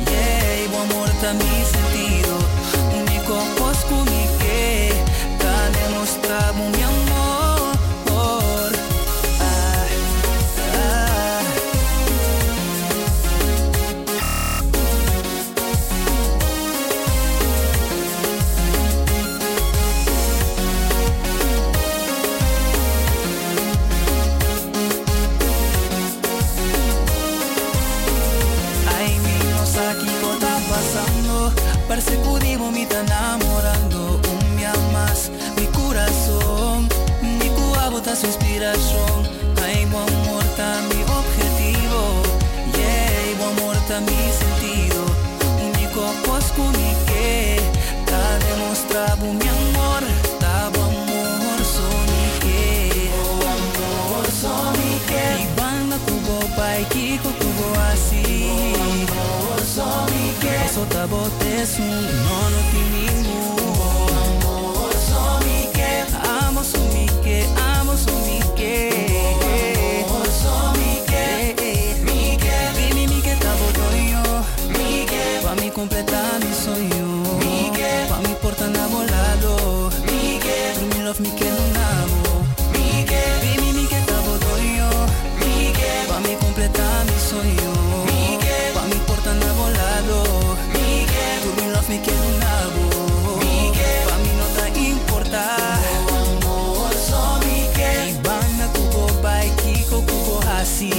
[0.10, 2.38] yeah, buen amor está mi sentido.
[2.98, 4.94] Único posco mi que,
[5.34, 6.67] está demostrado
[38.68, 39.28] está su inspiración
[39.64, 40.44] Ay, buen amor
[40.90, 42.00] mi objetivo.
[42.76, 45.00] Yeah, buen amor mi sentido.
[45.62, 46.46] Único pues
[47.08, 47.58] que
[48.00, 50.04] Está demostrado mi amor.
[50.24, 52.08] Está buen amor, son
[52.42, 54.76] que Oh, amor, son
[55.08, 58.50] que Mi banda cubo, pai, kiko, cubo así.
[58.50, 60.08] Oh, amor, son
[60.42, 63.27] que Sota botes un nono timimu
[75.78, 77.06] completar mi sueño
[77.46, 82.34] Mike Pa mi porta enamorado Mike Through me love mike no nabo
[82.74, 84.90] Mike Vini mike tabo doyo
[85.40, 87.72] Mike Pa mi completar mi sueño
[88.10, 90.24] Mike Pa mi porta enamorado
[91.44, 92.88] Tu mi love me que no nabo
[94.10, 95.44] Pa mi no ta importa.
[96.10, 100.90] Amor so mi que Ibana kubo bai kiko kubo hasi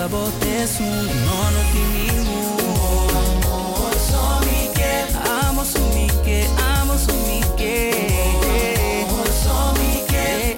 [0.00, 0.06] que.
[0.06, 2.40] Sota botes un nono timimu.
[3.10, 4.92] Amor, son mi que.
[5.46, 6.46] Amo, son mi que.
[6.78, 7.74] Amo, son mi que.
[9.04, 10.56] Amor, son mi que.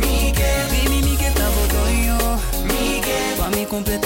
[0.00, 0.50] Mi que.
[0.70, 2.18] Vini, mi que tabo doyo.
[2.64, 3.34] Mi que.
[3.38, 4.03] Pa mi completar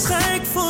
[0.00, 0.69] twijfel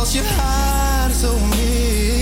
[0.00, 2.19] als je haar zo meer.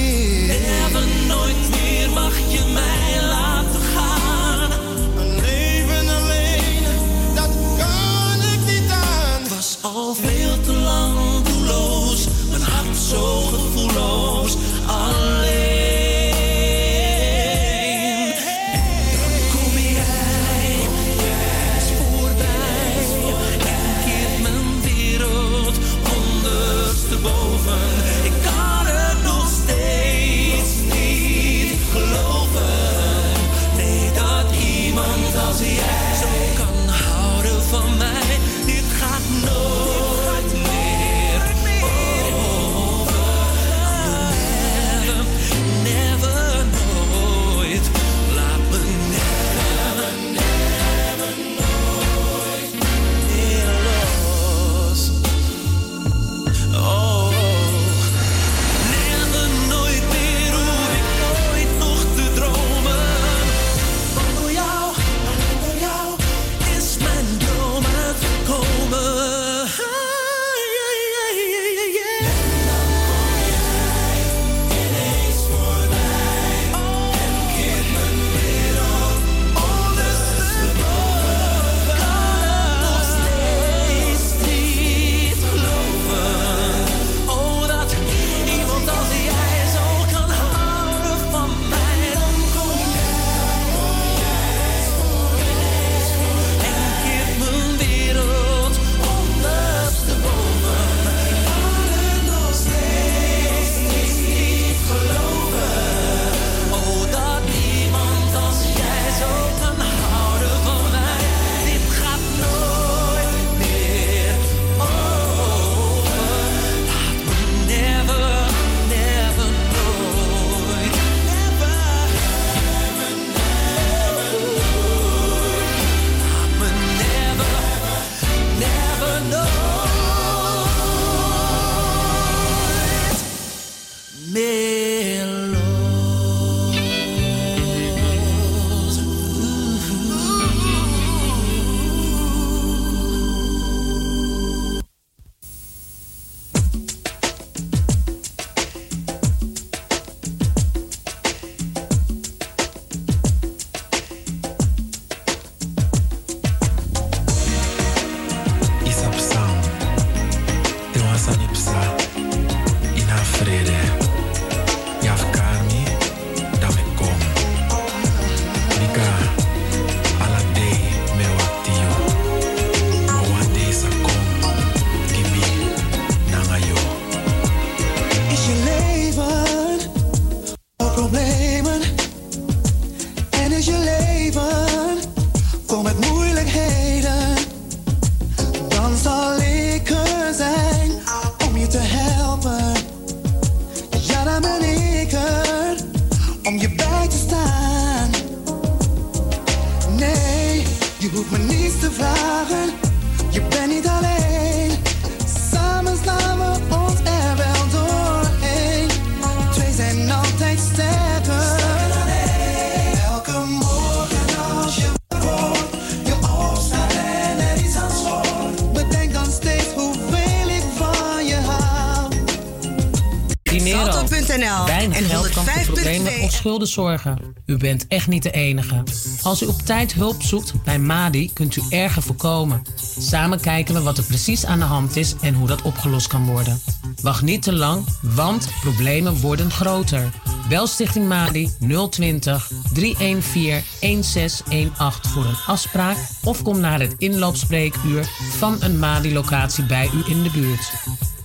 [225.05, 227.19] Voor 105.2 problemen of schulden zorgen.
[227.47, 228.83] U bent echt niet de enige.
[229.23, 232.63] Als u op tijd hulp zoekt bij MADI, kunt u erger voorkomen.
[232.99, 236.27] Samen kijken we wat er precies aan de hand is en hoe dat opgelost kan
[236.27, 236.61] worden.
[237.03, 240.11] Wacht niet te lang, want problemen worden groter.
[240.49, 241.51] Bel Stichting MADI
[241.91, 249.91] 020 314 1618 voor een afspraak of kom naar het inloopspreekuur van een MADI-locatie bij
[249.95, 250.73] u in de buurt.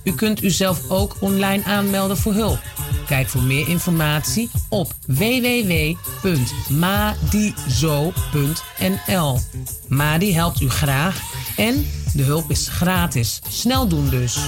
[0.04, 2.62] U kunt uzelf ook online aanmelden voor hulp.
[3.06, 5.98] Kijk voor meer informatie op www.madizo.nl.
[9.88, 11.20] Madi helpt u graag
[11.56, 13.40] en de hulp is gratis.
[13.48, 14.38] Snel doen dus.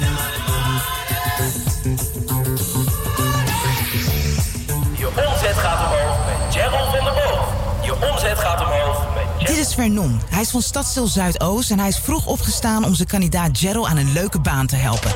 [9.76, 10.20] Vernon.
[10.28, 13.96] Hij is van Stadsdeel Zuidoost en hij is vroeg opgestaan om zijn kandidaat Gerald aan
[13.96, 15.10] een leuke baan te helpen.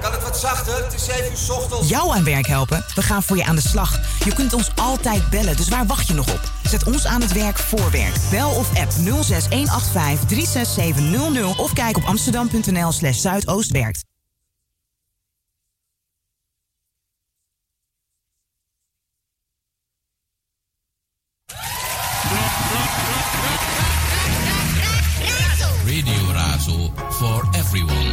[0.00, 0.84] Kan het wat zachter?
[0.84, 1.88] Het is 7 uur ochtends.
[1.88, 2.84] Jou aan werk helpen?
[2.94, 4.00] We gaan voor je aan de slag.
[4.24, 6.52] Je kunt ons altijd bellen, dus waar wacht je nog op?
[6.62, 8.14] Zet ons aan het werk voor werk.
[8.30, 14.04] Bel of app 06185 36700 of kijk op amsterdam.nl slash zuidoostwerkt.
[26.68, 28.12] For everyone.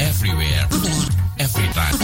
[0.00, 0.66] Everywhere.
[1.36, 1.98] Every time.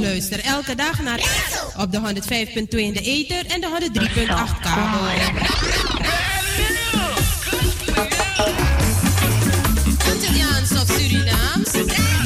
[0.00, 1.20] Luister elke dag naar
[1.76, 5.00] op de 105.2 in de ether en de 103.8 kabel.
[10.12, 12.25] Antilliaans of Surinaams?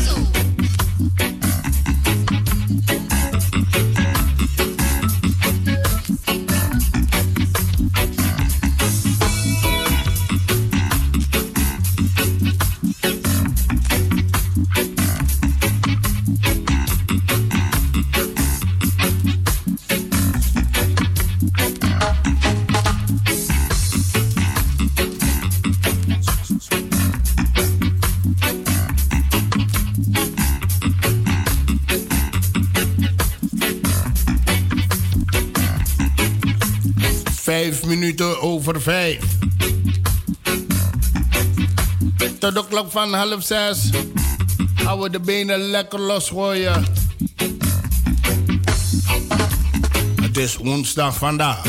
[37.51, 39.24] Vijf minuten over vijf.
[42.38, 43.90] Tot de klok van half zes
[44.74, 46.84] gaan we de benen lekker losgooien.
[50.22, 51.62] Het is woensdag vandaag.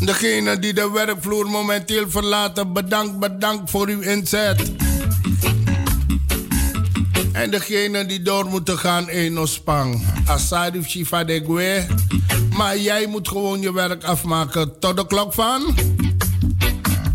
[0.00, 4.87] Degene die de werkvloer momenteel verlaten, bedankt, bedankt voor uw inzet.
[7.38, 10.02] En degene die door moeten gaan in Ospang.
[10.26, 11.86] Asarif Shifa de Gue.
[12.56, 15.76] Maar jij moet gewoon je werk afmaken tot de klok van.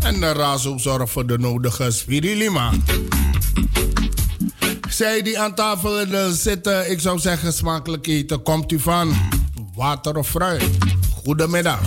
[0.00, 2.70] En de Razo zorgt voor de nodige spirilima.
[4.88, 8.42] Zij die aan tafel zitten, ik zou zeggen smakelijk eten.
[8.42, 9.14] Komt u van
[9.74, 10.70] water of fruit?
[11.22, 11.80] Goedemiddag.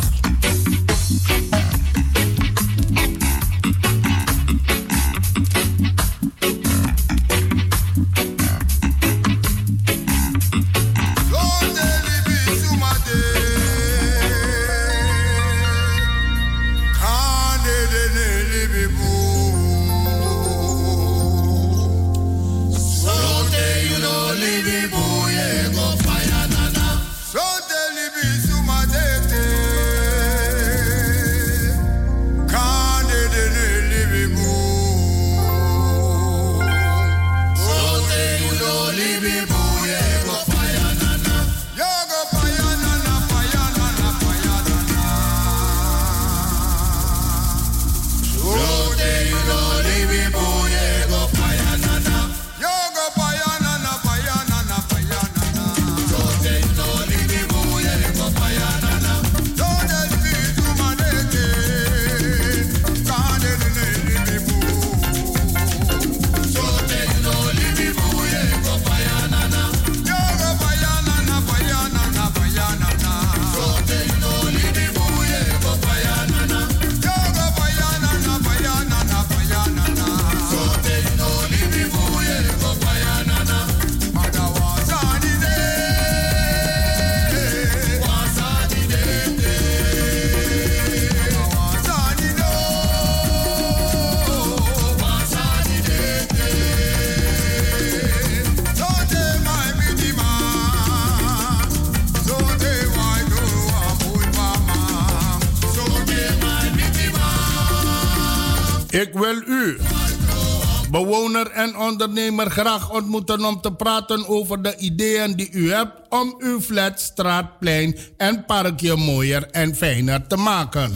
[111.46, 116.62] En ondernemer, graag ontmoeten om te praten over de ideeën die u hebt om uw
[116.62, 120.94] flat, straatplein en parkje mooier en fijner te maken.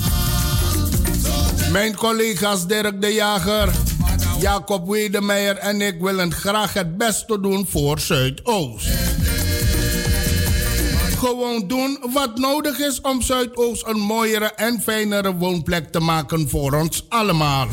[1.72, 3.70] Mijn collega's Dirk de Jager,
[4.40, 8.88] Jacob Wedemeijer en ik willen graag het beste doen voor Zuidoost.
[11.18, 16.74] Gewoon doen wat nodig is om Zuidoost een mooiere en fijnere woonplek te maken voor
[16.74, 17.68] ons allemaal.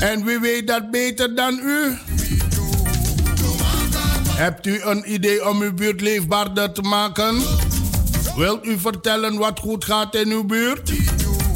[0.00, 1.96] En wie weet dat beter dan u?
[4.28, 7.42] Hebt u een idee om uw buurt leefbaarder te maken?
[8.36, 10.92] Wilt u vertellen wat goed gaat in uw buurt?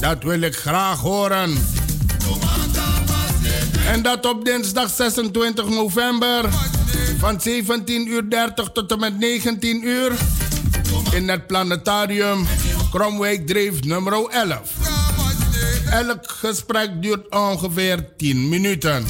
[0.00, 1.50] Dat wil ik graag horen.
[3.86, 6.48] En dat op dinsdag 26 november
[7.18, 7.42] van 17.30
[7.88, 10.12] uur tot en met 19 uur
[11.12, 12.46] in het planetarium
[12.90, 15.01] Kromwijk Dreef nummer 11.
[15.92, 19.04] Elk gesprek duurt ongeveer 10 minuten.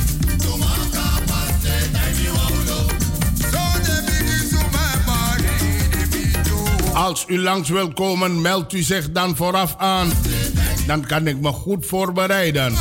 [6.94, 10.10] Als u langs wilt komen, meldt u zich dan vooraf aan.
[10.86, 12.74] Dan kan ik me goed voorbereiden.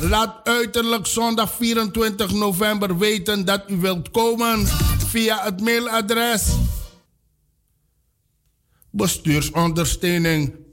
[0.00, 4.66] Laat uiterlijk zondag 24 november weten dat u wilt komen
[5.06, 6.42] via het mailadres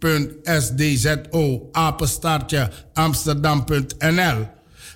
[0.06, 4.48] bestuursondersteuning.sdzo apenstaartje amsterdam.nl.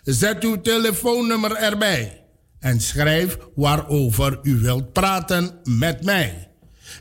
[0.04, 2.24] Zet uw telefoonnummer erbij
[2.60, 6.48] en schrijf waarover u wilt praten met mij.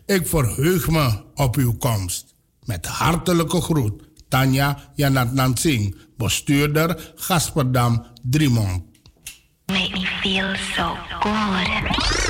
[0.06, 2.34] Ik verheug me op uw komst.
[2.64, 8.82] Met hartelijke groet, Tanja Janat Singh, bestuurder Gasperdam Driemond.
[9.66, 12.27] Make me feel so good.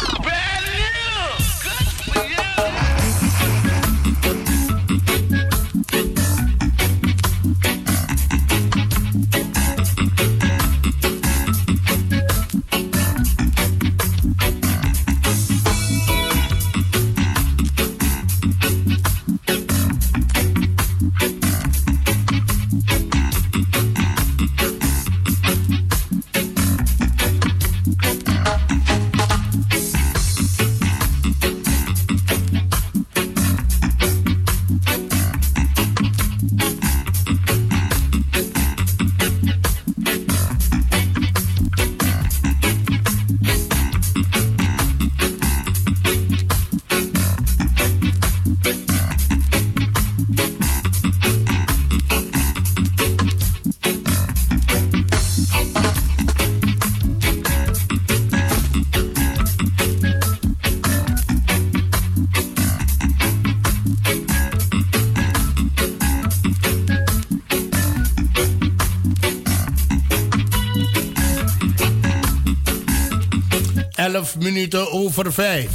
[74.38, 75.68] Minuten over 5.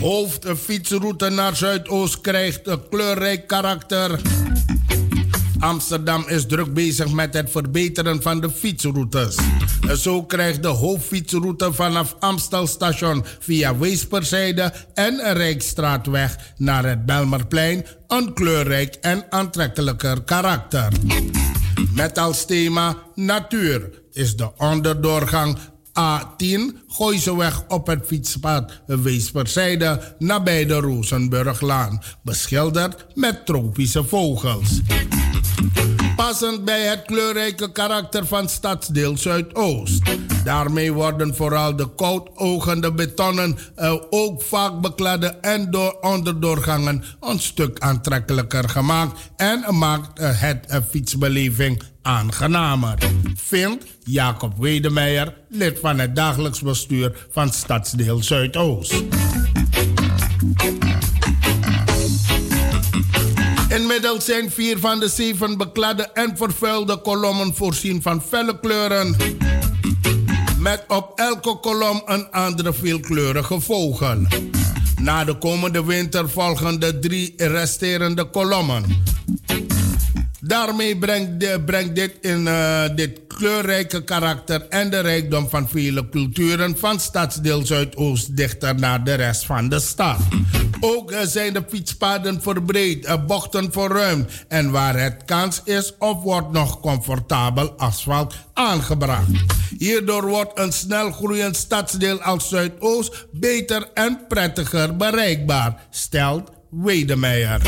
[0.00, 4.20] Hoofdfietsroute naar Zuidoost krijgt een kleurrijk karakter.
[5.58, 9.36] Amsterdam is druk bezig met het verbeteren van de fietsroutes.
[9.96, 18.94] Zo krijgt de hoofdfietsroute vanaf Amstelstation via Weesperzijde en Rijkstraatweg naar het Belmerplein een kleurrijk
[18.94, 20.92] en aantrekkelijker karakter.
[21.94, 25.58] Met als thema natuur is de onderdoorgang
[26.00, 26.76] A10
[27.36, 34.80] weg op het fietspad Weesperzijde nabij de Rozenburglaan, beschilderd met tropische vogels.
[36.16, 40.02] Passend bij het kleurrijke karakter van stadsdeel Zuidoost.
[40.44, 47.78] Daarmee worden vooral de koudogende betonnen, uh, ook vaak bekladde en door onderdoorgangen een stuk
[47.78, 52.98] aantrekkelijker gemaakt en maakt uh, het uh, fietsbeleving aangenamer.
[53.34, 59.02] Vindt Jacob Wedemeijer, lid van het dagelijks bestuur van Stadsdeel Zuidoost.
[63.74, 69.16] Inmiddels zijn vier van de zeven bekladde en vervuilde kolommen voorzien van felle kleuren.
[70.58, 74.26] Met op elke kolom een andere veelkleurige vogel.
[75.00, 78.84] Na de komende winter volgen de drie resterende kolommen.
[80.40, 80.98] Daarmee
[81.64, 87.66] brengt, dit in uh, dit kleurrijke karakter en de rijkdom van vele culturen van stadsdeel
[87.66, 90.16] Zuidoost dichter naar de rest van de stad.
[90.86, 96.22] Ook uh, zijn de fietspaden verbreed, uh, bochten verruimd en waar het kans is of
[96.22, 99.28] wordt nog comfortabel asfalt aangebracht.
[99.78, 107.60] Hierdoor wordt een snel groeiend stadsdeel als Zuidoost beter en prettiger bereikbaar, stelt Wedemeijer.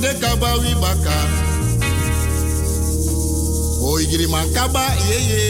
[0.00, 1.16] De kaba wi baka.
[3.82, 5.44] O igiri man kaba ye ye.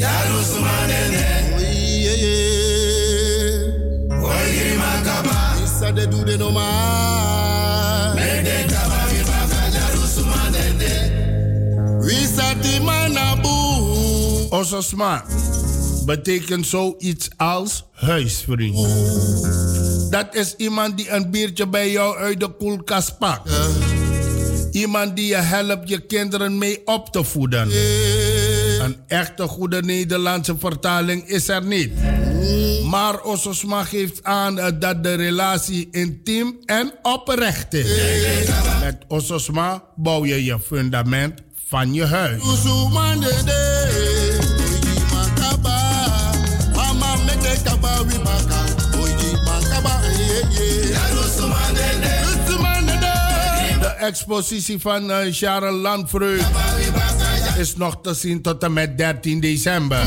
[0.00, 1.24] Jaru sumanene.
[1.56, 2.36] O ye ye.
[4.10, 5.36] O igiri man kaba.
[5.64, 6.66] Isa de du de no ma.
[8.14, 9.62] Me de kaba wi baka
[10.14, 10.92] sumanene.
[12.02, 13.56] Wisa ti manabu.
[14.50, 15.22] Ososma
[16.06, 19.75] betekent zoiets als huisvriend.
[20.10, 23.50] Dat is iemand die een biertje bij jou uit de koelkast pakt.
[24.70, 27.70] Iemand die je helpt je kinderen mee op te voeden.
[28.80, 31.92] Een echte goede Nederlandse vertaling is er niet.
[32.84, 37.86] Maar Ososma geeft aan eh, dat de relatie intiem en oprecht is.
[38.80, 42.42] Met Ososma bouw je je fundament van je huis.
[54.06, 56.44] Expositie van uh, Charles Landfreud
[57.58, 60.04] is nog te zien tot en met 13 december.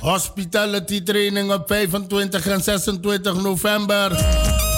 [0.00, 4.18] Hospitality training op 25 en 26 november.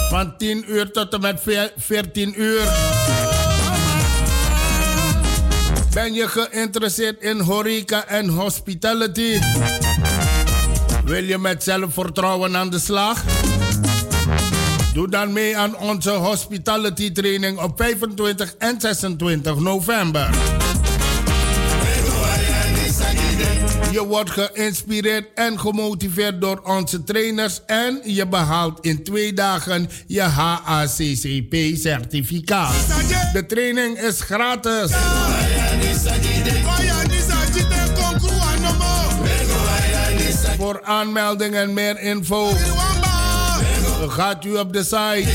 [0.09, 2.61] Van 10 uur tot en met ve- 14 uur.
[5.93, 9.39] Ben je geïnteresseerd in horeca en hospitality?
[11.05, 13.21] Wil je met zelfvertrouwen aan de slag?
[14.93, 20.29] Doe dan mee aan onze hospitality training op 25 en 26 november.
[23.91, 30.21] Je wordt geïnspireerd en gemotiveerd door onze trainers en je behaalt in twee dagen je
[30.21, 32.73] HACCP-certificaat.
[33.33, 34.91] De training is gratis.
[40.57, 42.51] Voor aanmelding en meer info
[44.07, 45.29] gaat u op de site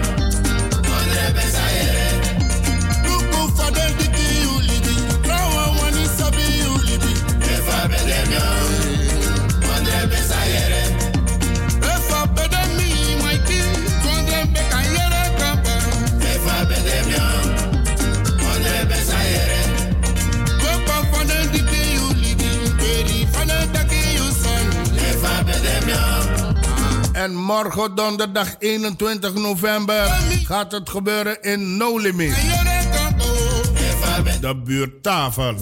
[27.21, 30.07] En morgen donderdag 21 november
[30.43, 32.35] gaat het gebeuren in No Limit.
[34.41, 35.55] De buurttafel.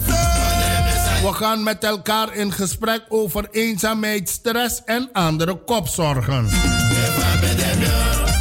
[1.22, 6.48] We gaan met elkaar in gesprek over eenzaamheid, stress en andere kopzorgen.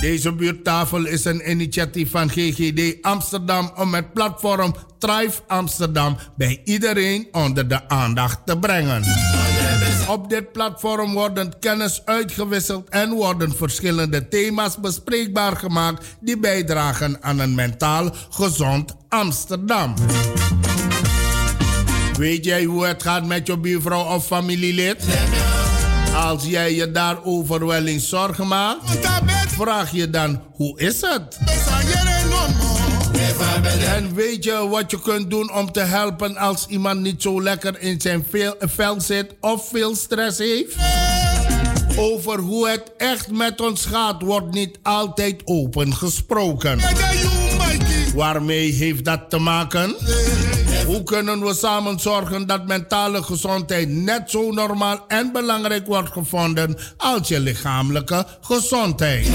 [0.01, 7.27] Deze buurttafel is een initiatief van GGD Amsterdam om het platform Thrive Amsterdam bij iedereen
[7.31, 9.03] onder de aandacht te brengen.
[10.09, 17.39] Op dit platform worden kennis uitgewisseld en worden verschillende thema's bespreekbaar gemaakt die bijdragen aan
[17.39, 19.93] een mentaal gezond Amsterdam.
[22.17, 25.03] Weet jij hoe het gaat met je buurvrouw of familielid?
[26.15, 29.09] Als jij je daarover wel eens zorgen maakt,
[29.47, 31.37] vraag je dan hoe is het?
[33.65, 37.81] En weet je wat je kunt doen om te helpen als iemand niet zo lekker
[37.81, 38.25] in zijn
[38.59, 40.75] vel zit of veel stress heeft?
[41.97, 46.79] Over hoe het echt met ons gaat, wordt niet altijd open gesproken.
[48.15, 49.95] Waarmee heeft dat te maken?
[50.85, 56.77] Hoe kunnen we samen zorgen dat mentale gezondheid net zo normaal en belangrijk wordt gevonden
[56.97, 59.27] als je lichamelijke gezondheid?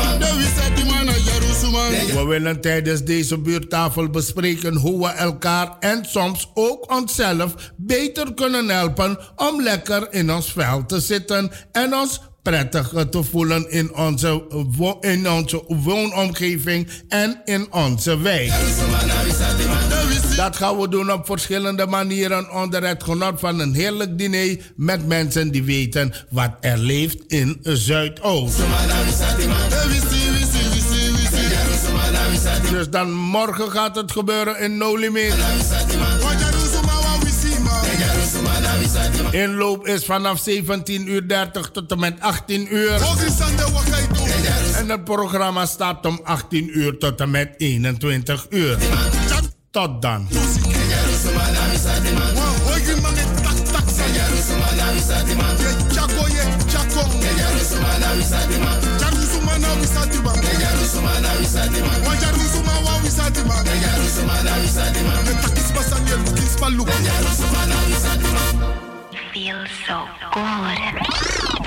[1.70, 8.68] We willen tijdens deze buurtafel bespreken hoe we elkaar en soms ook onszelf beter kunnen
[8.68, 14.42] helpen om lekker in ons vel te zitten en ons prettig te voelen in onze,
[15.00, 18.52] in onze woonomgeving en in onze wijk.
[20.36, 25.06] Dat gaan we doen op verschillende manieren onder het genot van een heerlijk diner met
[25.06, 28.58] mensen die weten wat er leeft in Zuidoost.
[32.84, 35.34] Dus dan morgen gaat het gebeuren in No Limit.
[39.30, 43.00] Inloop is vanaf 17 uur 30 tot en met 18 uur.
[44.76, 48.78] En het programma staat om 18 uur tot en met 21 uur.
[49.70, 50.28] Tot dan.
[63.24, 63.54] Sadima.
[64.68, 65.14] Sadima.
[67.98, 68.44] Sadima.
[69.32, 71.63] Feel so good.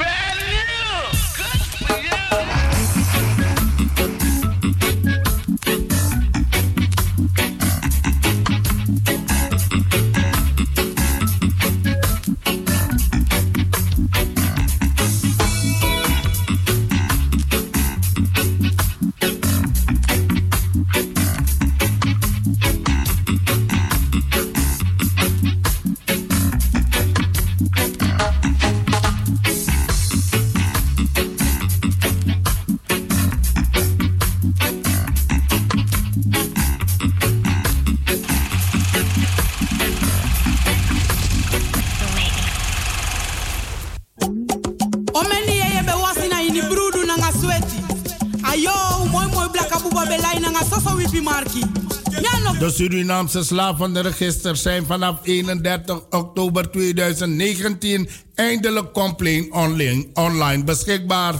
[52.77, 61.33] Surinaamse slavenregisters zijn vanaf 31 oktober 2019 eindelijk compleet online, online beschikbaar.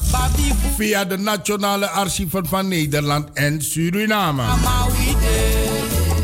[0.75, 4.43] Via de Nationale Archieven van Nederland en Suriname.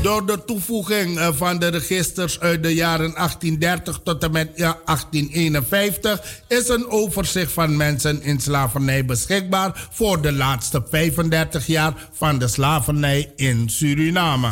[0.04, 4.78] Door de toevoeging eh, van de registers uit de jaren 1830 tot en met ja,
[4.86, 12.40] 1851 is een overzicht van mensen in slavernij beschikbaar voor de laatste 35 jaar van
[12.40, 14.52] de slavernij in Suriname.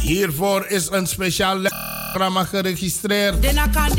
[0.00, 1.60] Hiervoor is een speciaal
[2.12, 3.46] programma geregistreerd.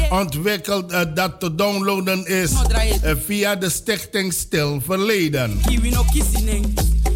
[0.09, 5.59] Ontwikkeld uh, dat te downloaden is uh, via de Stichting Stil Verleden.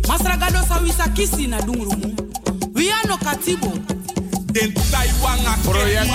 [0.08, 1.58] Masragado sawisa kisi na.
[2.74, 3.72] We no katibo.
[5.62, 6.10] Project,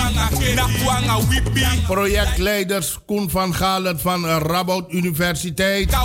[1.87, 5.97] projectleiders Koen van Galen van Rabout Universiteit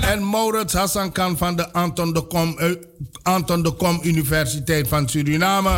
[0.00, 2.70] en Maurits Hassankan van de Anton de Kom, uh,
[3.22, 5.70] Anton de Kom Universiteit van Suriname.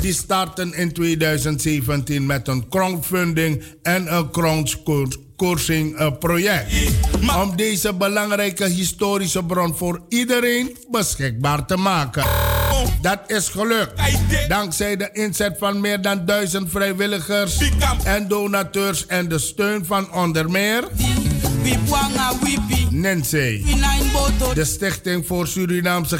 [0.00, 6.72] Die starten in 2017 met een crowdfunding en een crowdsourcing uh, project.
[7.42, 12.24] Om deze belangrijke historische bron voor iedereen beschikbaar te maken.
[13.00, 13.92] Dat is gelukt.
[14.48, 17.58] Dankzij de inzet van meer dan duizend vrijwilligers
[18.04, 20.84] en donateurs en de steun van onder meer.
[22.90, 23.64] Nancy,
[24.54, 26.18] de Stichting voor Surinaamse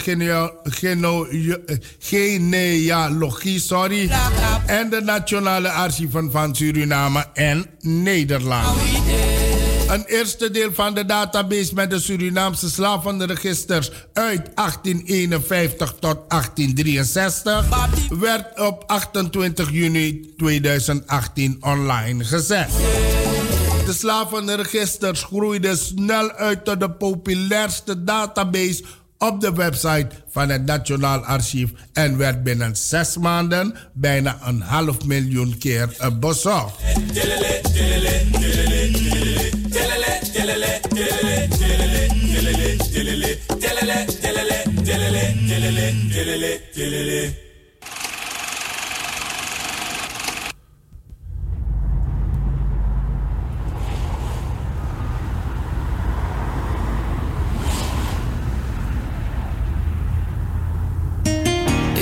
[1.98, 4.10] Genealogie sorry,
[4.66, 8.78] en de Nationale Archieven van Suriname en Nederland.
[9.90, 17.66] Een eerste deel van de database met de Surinaamse slavenregisters uit 1851 tot 1863
[18.08, 22.68] werd op 28 juni 2018 online gezet.
[23.86, 28.82] De slavenregisters groeiden snel uit tot de populairste database
[29.18, 35.04] op de website van het Nationaal Archief en werd binnen zes maanden bijna een half
[35.04, 35.88] miljoen keer
[36.20, 36.74] bezocht.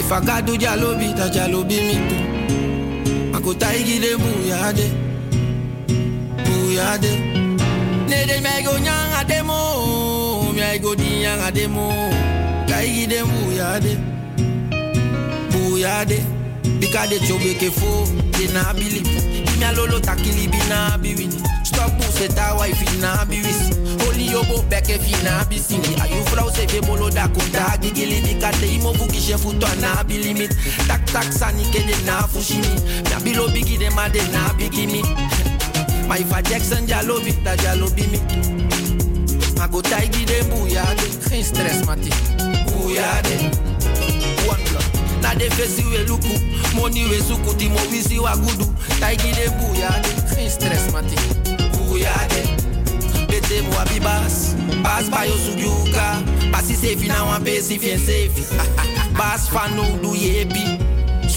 [0.09, 3.37] If I got do jalobi, ta jalobi me too.
[3.37, 4.87] I go taigi de buyade,
[6.45, 7.48] buyade.
[8.09, 11.89] Ne de me go nyanga demo, me go di nyanga demo.
[12.67, 13.99] Taigi de buyade,
[15.51, 16.19] buyade.
[16.81, 19.03] Bika de chobe ke fo, de na bili.
[19.59, 21.43] Mi alolo takili bi na biwini.
[21.65, 23.77] Stop pussy ta wife na biwis.
[24.07, 25.95] Only yobo beke fi na bisingi.
[26.01, 27.29] Ayu vrouw se fe bolo da
[27.79, 28.23] gigili
[28.75, 30.57] imo buki she futo na bilimit.
[30.87, 32.73] Tak tak sani ke de na fushimi.
[33.53, 35.03] Bigi de ma de na bigi mi.
[36.09, 38.19] Ma ifa Jackson jalobi, da jalobi mi.
[39.59, 41.03] Ma go taigi de bouillade.
[41.29, 42.11] Geen stress mati.
[42.67, 43.37] Bouillade.
[44.49, 45.23] One blood.
[45.23, 46.33] Na de fesi we luku,
[46.75, 48.65] money we suku, di mo wisi wa gudu.
[49.01, 50.09] Taigi de bouillade.
[50.35, 51.17] Geen stress mati.
[51.73, 52.43] Bouillade.
[53.29, 56.23] Bete mo abi bas, bas ba yo sugyuka.
[56.53, 58.49] Basi safe na wan pesi fien safe.
[59.19, 60.88] Bas fanu du yebi.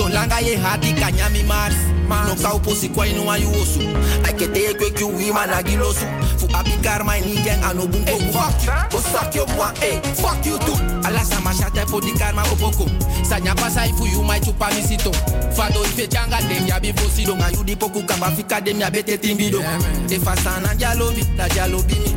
[0.02, 1.76] So langa ye hati kanyami mars.
[2.10, 3.82] No kau posi kwa inu wa yuosu.
[4.26, 6.06] I ke te kwe kyu wi mana gilosu.
[6.40, 10.44] Fu abi karma ni gang ano bunko Fuck you, go suck your boy, hey, fuck
[10.44, 10.74] you too.
[11.06, 12.90] Ala sama shate po di karma opoko.
[13.24, 15.12] Sanya pasa ifu yu mai chupa misito.
[15.54, 17.36] Fado ife janga dem ya bi fosi do.
[17.36, 19.62] Ngayu di poku kamba fika dem ya bete timbido.
[20.08, 22.12] Te fasana jalobi, la jalobi mi.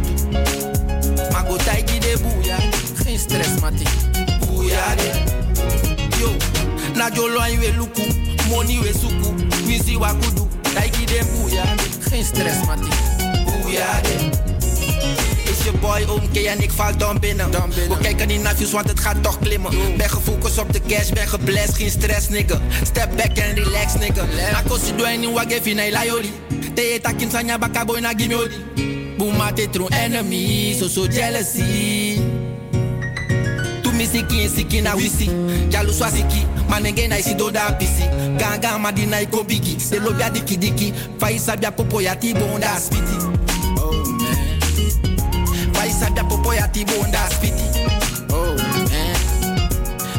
[1.33, 2.57] Mago taiki de buya.
[3.05, 3.85] Geen stress mati.
[4.41, 5.11] Buya de.
[6.19, 6.31] Yo,
[6.95, 8.03] na jolo an we luku.
[8.51, 9.35] Money we suku.
[9.67, 10.49] Wisi wa kudu.
[10.75, 11.65] Taiki de buya.
[12.11, 12.89] Geen stress mati.
[13.45, 14.53] Buya de.
[15.51, 17.51] Is je boy oom en ik val dan binnen.
[17.51, 19.97] We kijken niet naar views, want het gaat toch klimmen.
[19.97, 22.61] Ben gefocust op de cash, ben geblest, geen stress, nigga.
[22.83, 24.25] Step back en relax, nigga.
[24.53, 26.33] Na kosi do any wa gefi na ilayori.
[26.75, 28.57] Te takin sanya baka boy na gimiodi.
[29.19, 32.21] Booma te true enemy, so so jealousy.
[33.97, 35.31] Mi siki siki na wisi.
[35.69, 38.03] Jalu swa siki, manenge na isi do da pisi.
[38.39, 39.81] Ganga madina iko bigi.
[39.81, 40.93] Se lobia diki diki.
[41.19, 43.17] Faisa bia popo ya ti bonda spiti.
[45.73, 47.65] Faisa bia popo ya ti bonda spiti.
[48.33, 48.87] Oh man.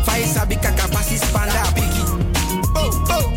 [0.06, 2.03] Faisa bika kapasi spanda bigi.
[2.76, 3.31] Oh oh.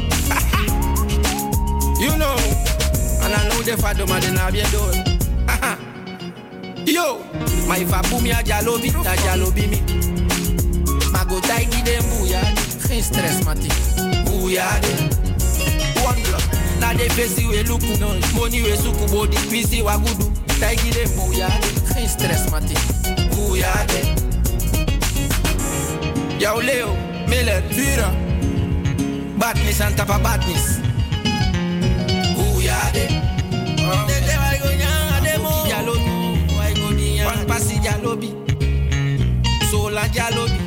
[2.00, 2.36] you know.
[3.22, 4.92] And I know the father man in a bien door.
[6.88, 7.18] Yo,
[7.68, 9.14] my fa boom ya jalobi, ta
[9.68, 10.17] mi.
[11.28, 12.40] Mago taigi de buya,
[12.88, 13.68] geen stress mati.
[14.24, 14.92] Buya de.
[16.02, 16.42] One block,
[16.80, 17.98] na de fesi we luku,
[18.34, 20.32] money we suku body, visi wa gudu.
[20.58, 21.48] Taigi de buya,
[21.92, 22.74] geen stress mati.
[23.34, 24.00] Buya de.
[26.40, 26.96] Yo Leo,
[27.28, 28.10] Miller, Vira.
[29.38, 30.78] Badness and tapa badness.
[32.36, 33.06] Buya de.
[34.08, 35.16] De de wa go nyanga.
[35.68, 36.10] Jalobi.
[40.14, 40.57] Jalobi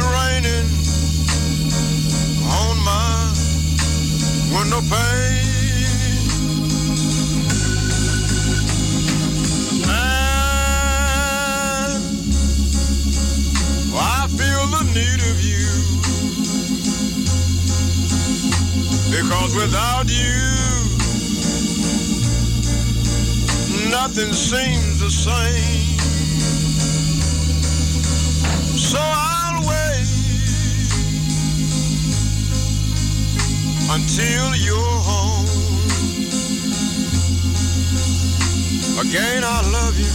[0.00, 0.68] raining
[2.46, 3.32] on my
[4.54, 5.38] window pane.
[9.84, 10.40] And
[13.94, 15.68] I feel the need of you.
[19.10, 20.40] Because without you,
[23.90, 25.79] nothing seems the same.
[33.92, 35.46] Until you're home.
[39.00, 40.12] Again, I love you,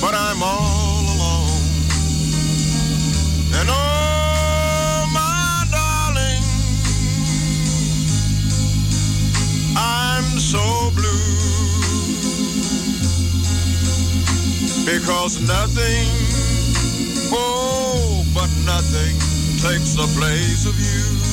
[0.00, 1.60] but I'm all alone.
[3.58, 6.44] And oh, my darling,
[9.76, 10.64] I'm so
[10.94, 11.28] blue
[14.86, 16.08] because nothing,
[17.32, 19.29] oh, but nothing
[19.60, 21.29] takes the place of you.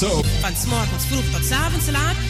[0.00, 0.22] Razo.
[0.40, 2.29] Van s'morgens vroeg tot s avonds laat.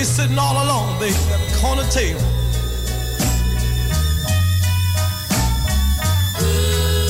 [0.00, 2.24] me sitting all alone, baby, at the corner table.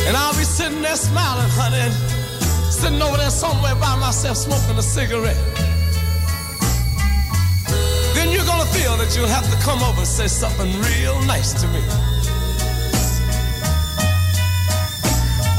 [0.08, 1.86] And I'll be sitting there smiling, honey,
[2.68, 5.38] sitting over there somewhere by myself smoking a cigarette.
[8.16, 11.52] Then you're gonna feel that you'll have to come over and say something real nice
[11.60, 11.82] to me.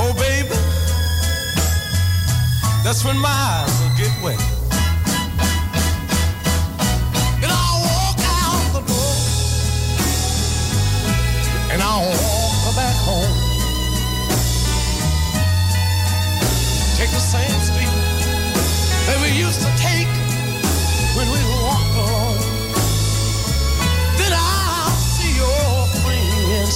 [0.03, 0.57] Oh, baby,
[2.83, 4.50] that's when my eyes will get wet.
[11.93, 13.35] I won't back home.
[16.95, 17.91] Take the same street
[19.07, 20.07] that we used to take
[21.17, 22.39] when we walked alone.
[24.15, 26.75] Then I'll see your friends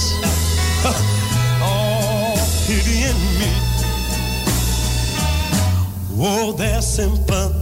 [1.64, 2.36] all
[2.66, 3.52] pitying me.
[6.18, 7.55] Oh, they're simple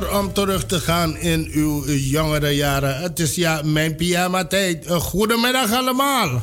[0.00, 3.00] om terug te gaan in uw jongere jaren.
[3.00, 4.86] Het is ja mijn pyjama-tijd.
[4.86, 6.42] Eh, goedemiddag allemaal.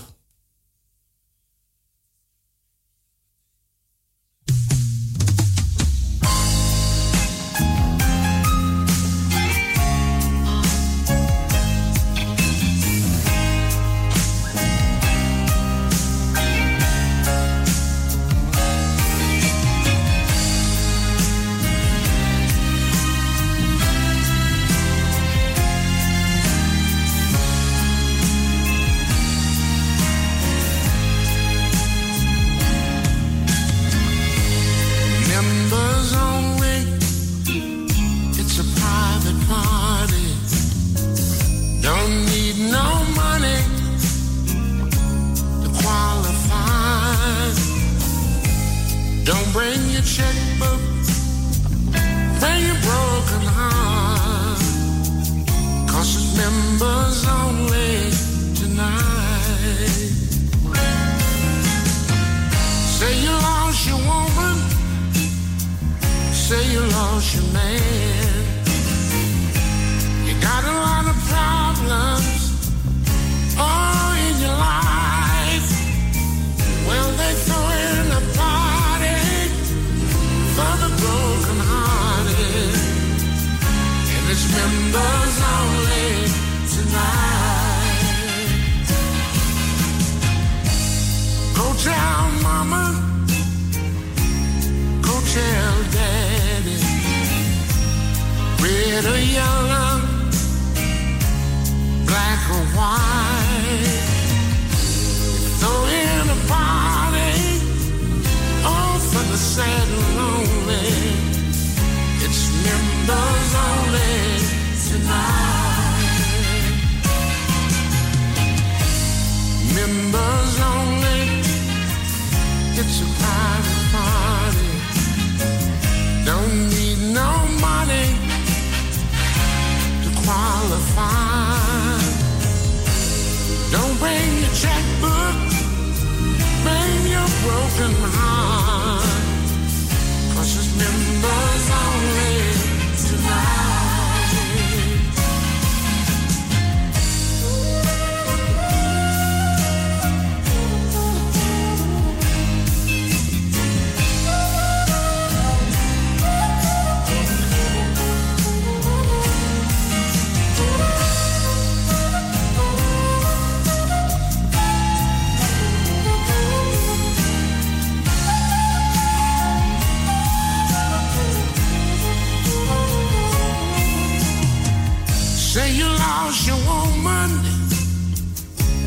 [176.40, 177.30] lost your woman,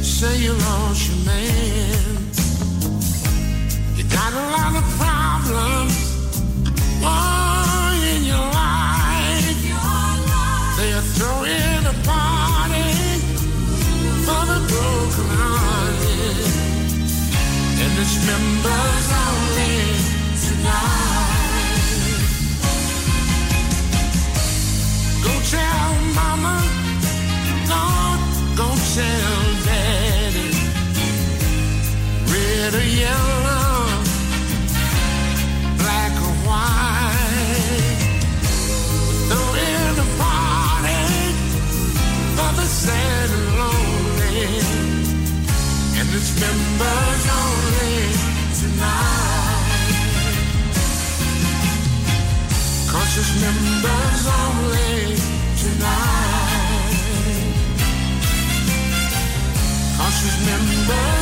[0.02, 2.30] say you lost your man.
[3.96, 5.94] You got a lot of problems.
[7.04, 7.41] Oh,
[28.92, 30.54] sounds added.
[32.28, 33.88] Red or yellow,
[35.80, 38.02] black or white.
[39.30, 41.04] though in a party
[42.36, 44.60] for the sad and lonely.
[45.98, 47.96] And it's members only
[48.60, 49.96] tonight.
[52.90, 54.61] Cause it's members only.
[60.88, 61.21] Bye.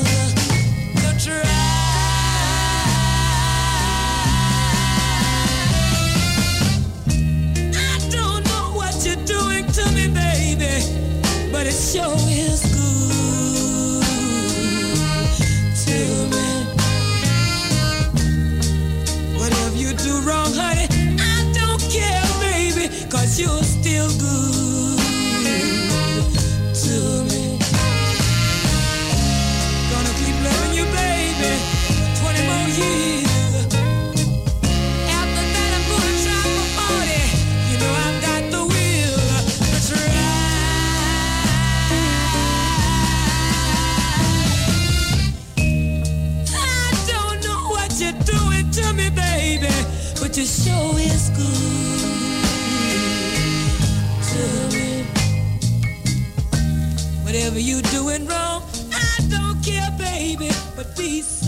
[9.81, 10.73] to me, baby,
[11.51, 14.03] but it sure is good
[15.85, 15.97] to
[16.33, 16.47] me.
[19.39, 20.87] Whatever you do wrong, honey,
[21.19, 22.21] I don't care,
[23.39, 24.70] you're still good.
[60.83, 61.40] would be